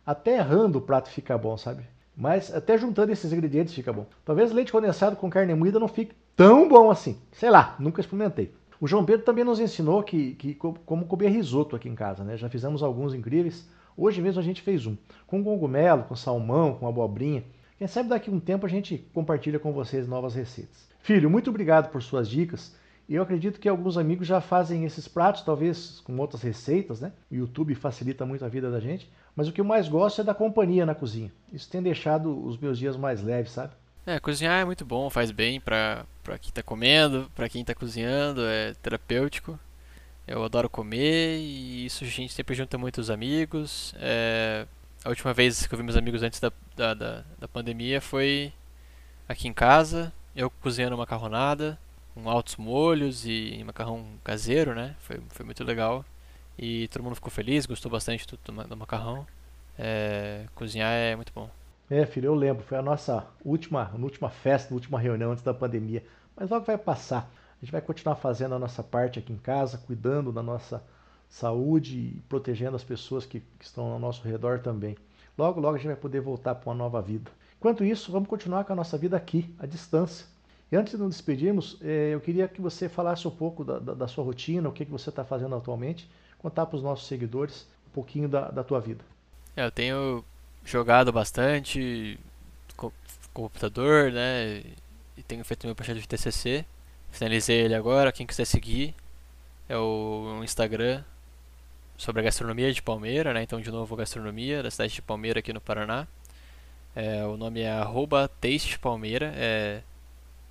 Até 0.05 0.37
errando 0.37 0.77
o 0.77 0.81
prato 0.81 1.09
fica 1.09 1.37
bom, 1.37 1.57
sabe? 1.57 1.83
Mas 2.15 2.55
até 2.55 2.77
juntando 2.77 3.11
esses 3.11 3.33
ingredientes 3.33 3.73
fica 3.73 3.91
bom. 3.91 4.05
Talvez 4.23 4.53
leite 4.53 4.71
condensado 4.71 5.17
com 5.17 5.29
carne 5.29 5.53
moída 5.53 5.81
não 5.81 5.89
fique 5.89 6.15
tão 6.33 6.69
bom 6.69 6.89
assim. 6.89 7.19
Sei 7.33 7.49
lá, 7.49 7.75
nunca 7.77 7.99
experimentei. 7.99 8.53
O 8.79 8.87
João 8.87 9.03
Pedro 9.03 9.25
também 9.25 9.43
nos 9.43 9.59
ensinou 9.59 10.03
que, 10.03 10.35
que 10.35 10.53
como 10.53 11.05
comer 11.05 11.29
risoto 11.29 11.75
aqui 11.75 11.89
em 11.89 11.95
casa, 11.95 12.23
né? 12.23 12.37
Já 12.37 12.47
fizemos 12.47 12.83
alguns 12.83 13.13
incríveis. 13.13 13.67
Hoje 13.95 14.21
mesmo 14.21 14.39
a 14.39 14.43
gente 14.43 14.61
fez 14.61 14.85
um. 14.85 14.95
Com 15.25 15.43
cogumelo, 15.43 16.03
com 16.03 16.15
salmão, 16.15 16.75
com 16.75 16.87
abobrinha. 16.87 17.43
Quem 17.77 17.87
sabe 17.87 18.09
daqui 18.09 18.29
a 18.29 18.33
um 18.33 18.39
tempo 18.39 18.65
a 18.65 18.69
gente 18.69 18.97
compartilha 19.13 19.57
com 19.57 19.73
vocês 19.73 20.07
novas 20.07 20.35
receitas. 20.35 20.87
Filho, 20.99 21.29
muito 21.29 21.49
obrigado 21.49 21.91
por 21.91 22.03
suas 22.03 22.29
dicas. 22.29 22.75
Eu 23.09 23.23
acredito 23.23 23.59
que 23.59 23.69
alguns 23.69 23.97
amigos 23.97 24.27
já 24.27 24.41
fazem 24.41 24.83
esses 24.83 25.07
pratos, 25.07 25.41
talvez 25.41 26.01
com 26.01 26.17
outras 26.17 26.41
receitas, 26.41 26.99
né? 26.99 27.13
O 27.31 27.35
YouTube 27.35 27.73
facilita 27.73 28.25
muito 28.25 28.43
a 28.43 28.49
vida 28.49 28.69
da 28.69 28.79
gente. 28.79 29.09
Mas 29.35 29.47
o 29.47 29.53
que 29.53 29.61
eu 29.61 29.65
mais 29.65 29.87
gosto 29.87 30.21
é 30.21 30.23
da 30.23 30.33
companhia 30.33 30.85
na 30.85 30.93
cozinha. 30.93 31.31
Isso 31.51 31.69
tem 31.69 31.81
deixado 31.81 32.45
os 32.45 32.57
meus 32.57 32.77
dias 32.77 32.97
mais 32.97 33.23
leves, 33.23 33.53
sabe? 33.53 33.73
É, 34.07 34.21
cozinhar 34.21 34.61
é 34.61 34.63
muito 34.63 34.85
bom, 34.85 35.09
faz 35.09 35.31
bem 35.31 35.59
pra, 35.59 36.05
pra 36.23 36.39
quem 36.39 36.49
tá 36.49 36.63
comendo, 36.63 37.29
pra 37.35 37.49
quem 37.49 37.65
tá 37.65 37.75
cozinhando, 37.75 38.41
é 38.47 38.73
terapêutico. 38.75 39.59
Eu 40.25 40.45
adoro 40.45 40.69
comer 40.69 41.37
e 41.39 41.85
isso 41.85 42.05
a 42.05 42.07
gente 42.07 42.31
sempre 42.33 42.55
junta 42.55 42.77
muitos 42.77 43.09
amigos. 43.09 43.93
É, 43.99 44.65
a 45.03 45.09
última 45.09 45.33
vez 45.33 45.67
que 45.67 45.73
eu 45.73 45.77
vi 45.77 45.83
meus 45.83 45.97
amigos 45.97 46.23
antes 46.23 46.39
da, 46.39 46.53
da, 46.73 46.93
da, 46.93 47.25
da 47.37 47.47
pandemia 47.49 47.99
foi 47.99 48.53
aqui 49.27 49.49
em 49.49 49.53
casa, 49.53 50.13
eu 50.33 50.49
cozinhando 50.49 50.97
macarronada 50.97 51.77
com 52.13 52.29
altos 52.29 52.55
molhos 52.55 53.25
e 53.25 53.61
macarrão 53.65 54.05
caseiro, 54.23 54.73
né? 54.73 54.95
Foi, 55.01 55.19
foi 55.29 55.45
muito 55.45 55.65
legal. 55.65 56.05
E 56.57 56.87
todo 56.89 57.03
mundo 57.03 57.15
ficou 57.15 57.31
feliz, 57.31 57.65
gostou 57.65 57.91
bastante 57.91 58.25
do, 58.25 58.37
do 58.67 58.77
macarrão. 58.77 59.27
É, 59.77 60.45
cozinhar 60.55 60.93
é 60.93 61.13
muito 61.15 61.33
bom. 61.33 61.49
É, 61.89 62.05
filho, 62.05 62.27
eu 62.27 62.35
lembro. 62.35 62.63
Foi 62.63 62.77
a 62.77 62.81
nossa 62.81 63.25
última, 63.43 63.91
última 63.99 64.29
festa, 64.29 64.73
última 64.73 64.99
reunião 64.99 65.31
antes 65.31 65.43
da 65.43 65.53
pandemia. 65.53 66.03
Mas 66.35 66.49
logo 66.49 66.65
vai 66.65 66.77
passar. 66.77 67.31
A 67.61 67.65
gente 67.65 67.71
vai 67.71 67.81
continuar 67.81 68.15
fazendo 68.15 68.55
a 68.55 68.59
nossa 68.59 68.83
parte 68.83 69.19
aqui 69.19 69.33
em 69.33 69.37
casa, 69.37 69.77
cuidando 69.77 70.31
da 70.31 70.43
nossa 70.43 70.83
saúde 71.29 71.97
e 71.97 72.23
protegendo 72.29 72.75
as 72.75 72.83
pessoas 72.83 73.25
que, 73.25 73.39
que 73.39 73.65
estão 73.65 73.93
ao 73.93 73.99
nosso 73.99 74.27
redor 74.27 74.59
também. 74.59 74.95
Logo, 75.37 75.59
logo 75.59 75.75
a 75.75 75.77
gente 75.77 75.87
vai 75.87 75.95
poder 75.95 76.21
voltar 76.21 76.55
para 76.55 76.69
uma 76.69 76.75
nova 76.75 77.01
vida. 77.01 77.31
Enquanto 77.57 77.83
isso, 77.83 78.11
vamos 78.11 78.29
continuar 78.29 78.63
com 78.65 78.73
a 78.73 78.75
nossa 78.75 78.97
vida 78.97 79.17
aqui, 79.17 79.53
à 79.57 79.65
distância 79.65 80.25
e 80.71 80.75
antes 80.75 80.93
de 80.93 80.99
nos 80.99 81.15
despedirmos, 81.15 81.77
eh, 81.81 82.09
eu 82.13 82.19
queria 82.19 82.47
que 82.47 82.61
você 82.61 82.89
falasse 82.89 83.25
um 83.27 83.31
pouco 83.31 83.63
da, 83.63 83.79
da, 83.79 83.93
da 83.93 84.07
sua 84.07 84.23
rotina, 84.23 84.67
o 84.67 84.71
que, 84.71 84.83
que 84.83 84.91
você 84.91 85.09
está 85.09 85.23
fazendo 85.23 85.55
atualmente, 85.55 86.09
contar 86.37 86.65
para 86.65 86.75
os 86.75 86.83
nossos 86.83 87.07
seguidores 87.07 87.65
um 87.87 87.91
pouquinho 87.91 88.27
da, 88.27 88.51
da 88.51 88.63
tua 88.63 88.81
vida. 88.81 89.03
É, 89.55 89.65
eu 89.65 89.71
tenho 89.71 90.25
jogado 90.67 91.11
bastante 91.13 92.19
com 92.75 92.91
computador, 93.33 94.11
né? 94.11 94.61
E 95.15 95.23
tenho 95.23 95.43
feito 95.45 95.65
meu 95.65 95.75
projeto 95.75 95.99
de 95.99 96.07
TCC. 96.07 96.65
Finalizei 97.09 97.61
ele 97.61 97.73
agora. 97.73 98.11
Quem 98.11 98.27
quiser 98.27 98.45
seguir 98.45 98.93
é 99.69 99.77
o 99.77 100.41
Instagram 100.43 101.03
sobre 101.97 102.21
a 102.21 102.25
gastronomia 102.25 102.71
de 102.71 102.81
Palmeira, 102.81 103.33
né? 103.33 103.41
Então, 103.41 103.61
de 103.61 103.71
novo, 103.71 103.95
gastronomia 103.95 104.61
da 104.61 104.69
cidade 104.69 104.93
de 104.93 105.01
Palmeira 105.01 105.39
aqui 105.39 105.53
no 105.53 105.61
Paraná. 105.61 106.05
É, 106.95 107.23
o 107.25 107.37
nome 107.37 107.61
é 107.61 107.71
arroba 107.71 108.27
Taste 108.27 108.77
Palmeira. 108.77 109.33
É 109.35 109.81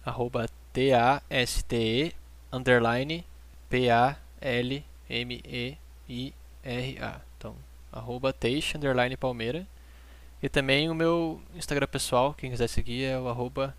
arroba 0.05 0.49
T-A-S-T-E, 0.73 2.15
underline 2.53 3.25
P-A-L-M-E-I-R-A. 3.69 4.87
Então, 7.37 7.55
arroba 7.93 8.33
Teixe, 8.33 8.77
underline 8.77 9.17
Palmeira. 9.17 9.67
E 10.42 10.49
também 10.49 10.90
o 10.90 10.94
meu 10.94 11.40
Instagram 11.55 11.87
pessoal, 11.87 12.35
quem 12.35 12.51
quiser 12.51 12.68
seguir, 12.68 13.05
é 13.05 13.18
o 13.18 13.29
arroba 13.29 13.75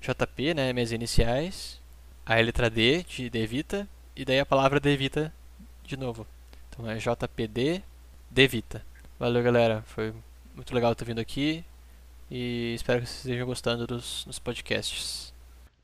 JP, 0.00 0.54
né, 0.54 0.72
minhas 0.72 0.92
iniciais, 0.92 1.80
a 2.26 2.34
letra 2.36 2.68
D 2.68 3.02
de 3.04 3.30
Devita, 3.30 3.88
e 4.14 4.24
daí 4.24 4.40
a 4.40 4.46
palavra 4.46 4.80
Devita 4.80 5.32
de 5.84 5.96
novo. 5.96 6.26
Então 6.68 6.88
é 6.88 6.96
JPD 6.96 7.82
Devita. 8.30 8.84
Valeu, 9.18 9.42
galera. 9.42 9.82
Foi 9.82 10.14
muito 10.54 10.74
legal 10.74 10.94
ter 10.94 11.04
vindo 11.04 11.20
aqui. 11.20 11.64
E 12.30 12.74
espero 12.74 13.00
que 13.00 13.06
vocês 13.06 13.24
estejam 13.24 13.46
gostando 13.46 13.86
dos, 13.86 14.24
dos 14.24 14.38
podcasts. 14.38 15.32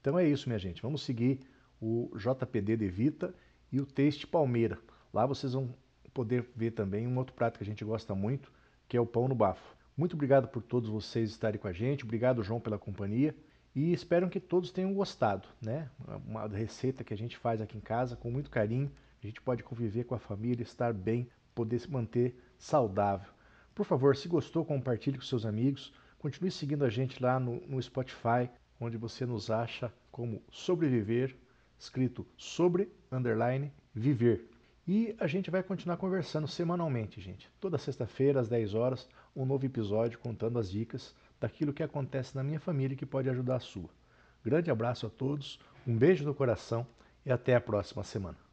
Então 0.00 0.18
é 0.18 0.28
isso, 0.28 0.48
minha 0.48 0.59
gente. 0.59 0.83
Vamos 0.83 1.02
seguir 1.02 1.40
o 1.80 2.11
JPD 2.16 2.76
de 2.76 2.88
Vita 2.88 3.35
e 3.72 3.80
o 3.80 3.87
Taste 3.87 4.26
Palmeira. 4.26 4.78
Lá 5.12 5.26
vocês 5.26 5.54
vão 5.54 5.74
poder 6.12 6.44
ver 6.54 6.72
também 6.72 7.07
um 7.07 7.16
outro 7.16 7.35
prato 7.35 7.59
que 7.59 7.64
a 7.64 7.66
gente 7.66 7.85
gosta 7.85 8.14
muito, 8.14 8.52
que 8.87 8.96
é 8.96 9.00
o 9.00 9.07
pão 9.07 9.26
no 9.26 9.35
bafo. 9.35 9.74
Muito 9.96 10.14
obrigado 10.14 10.48
por 10.48 10.62
todos 10.62 10.90
vocês 10.90 11.30
estarem 11.30 11.61
com 11.61 11.68
a 11.68 11.72
gente. 11.72 12.04
Obrigado, 12.04 12.42
João, 12.42 12.61
pela 12.61 12.78
companhia. 12.78 13.35
E 13.74 13.92
espero 13.92 14.28
que 14.28 14.40
todos 14.40 14.72
tenham 14.72 14.92
gostado, 14.92 15.48
né? 15.62 15.88
Uma 16.26 16.48
receita 16.48 17.04
que 17.04 17.14
a 17.14 17.16
gente 17.16 17.37
faz 17.37 17.61
aqui 17.61 17.76
em 17.76 17.80
casa 17.80 18.16
com 18.16 18.30
muito 18.30 18.50
carinho. 18.50 18.90
A 19.22 19.26
gente 19.26 19.40
pode 19.40 19.62
conviver 19.62 20.04
com 20.04 20.14
a 20.14 20.18
família, 20.18 20.64
estar 20.64 20.92
bem, 20.92 21.28
poder 21.54 21.78
se 21.78 21.90
manter 21.90 22.37
saudável. 22.59 23.30
Por 23.72 23.87
favor, 23.87 24.16
se 24.16 24.28
gostou, 24.28 24.64
compartilhe 24.64 25.16
com 25.16 25.24
seus 25.24 25.46
amigos. 25.46 25.92
Continue 26.18 26.50
seguindo 26.50 26.85
a 26.85 26.90
gente 26.90 27.22
lá 27.22 27.38
no, 27.38 27.61
no 27.66 27.80
Spotify, 27.80 28.50
onde 28.80 28.96
você 28.96 29.24
nos 29.24 29.50
acha 29.50 29.92
como 30.11 30.42
sobreviver, 30.50 31.37
escrito 31.78 32.26
sobre 32.37 32.90
underline 33.11 33.72
viver. 33.94 34.48
E 34.87 35.14
a 35.18 35.26
gente 35.26 35.50
vai 35.50 35.62
continuar 35.62 35.96
conversando 35.96 36.46
semanalmente, 36.46 37.20
gente. 37.20 37.50
Toda 37.59 37.78
sexta-feira, 37.78 38.40
às 38.40 38.48
10 38.48 38.74
horas, 38.74 39.09
um 39.35 39.44
novo 39.44 39.66
episódio 39.66 40.18
contando 40.18 40.59
as 40.59 40.70
dicas 40.70 41.14
daquilo 41.40 41.73
que 41.73 41.83
acontece 41.83 42.37
na 42.37 42.42
minha 42.42 42.61
família 42.61 42.94
e 42.94 42.99
que 42.99 43.07
pode 43.07 43.29
ajudar 43.29 43.57
a 43.57 43.61
sua. 43.61 43.88
Grande 44.44 44.70
abraço 44.70 45.07
a 45.07 45.11
todos, 45.11 45.59
um 45.87 45.97
beijo 45.97 46.25
no 46.25 46.35
coração 46.35 46.87
e 47.25 47.33
até 47.33 47.55
a 47.55 47.61
próxima 47.61 48.05
semana. 48.05 48.43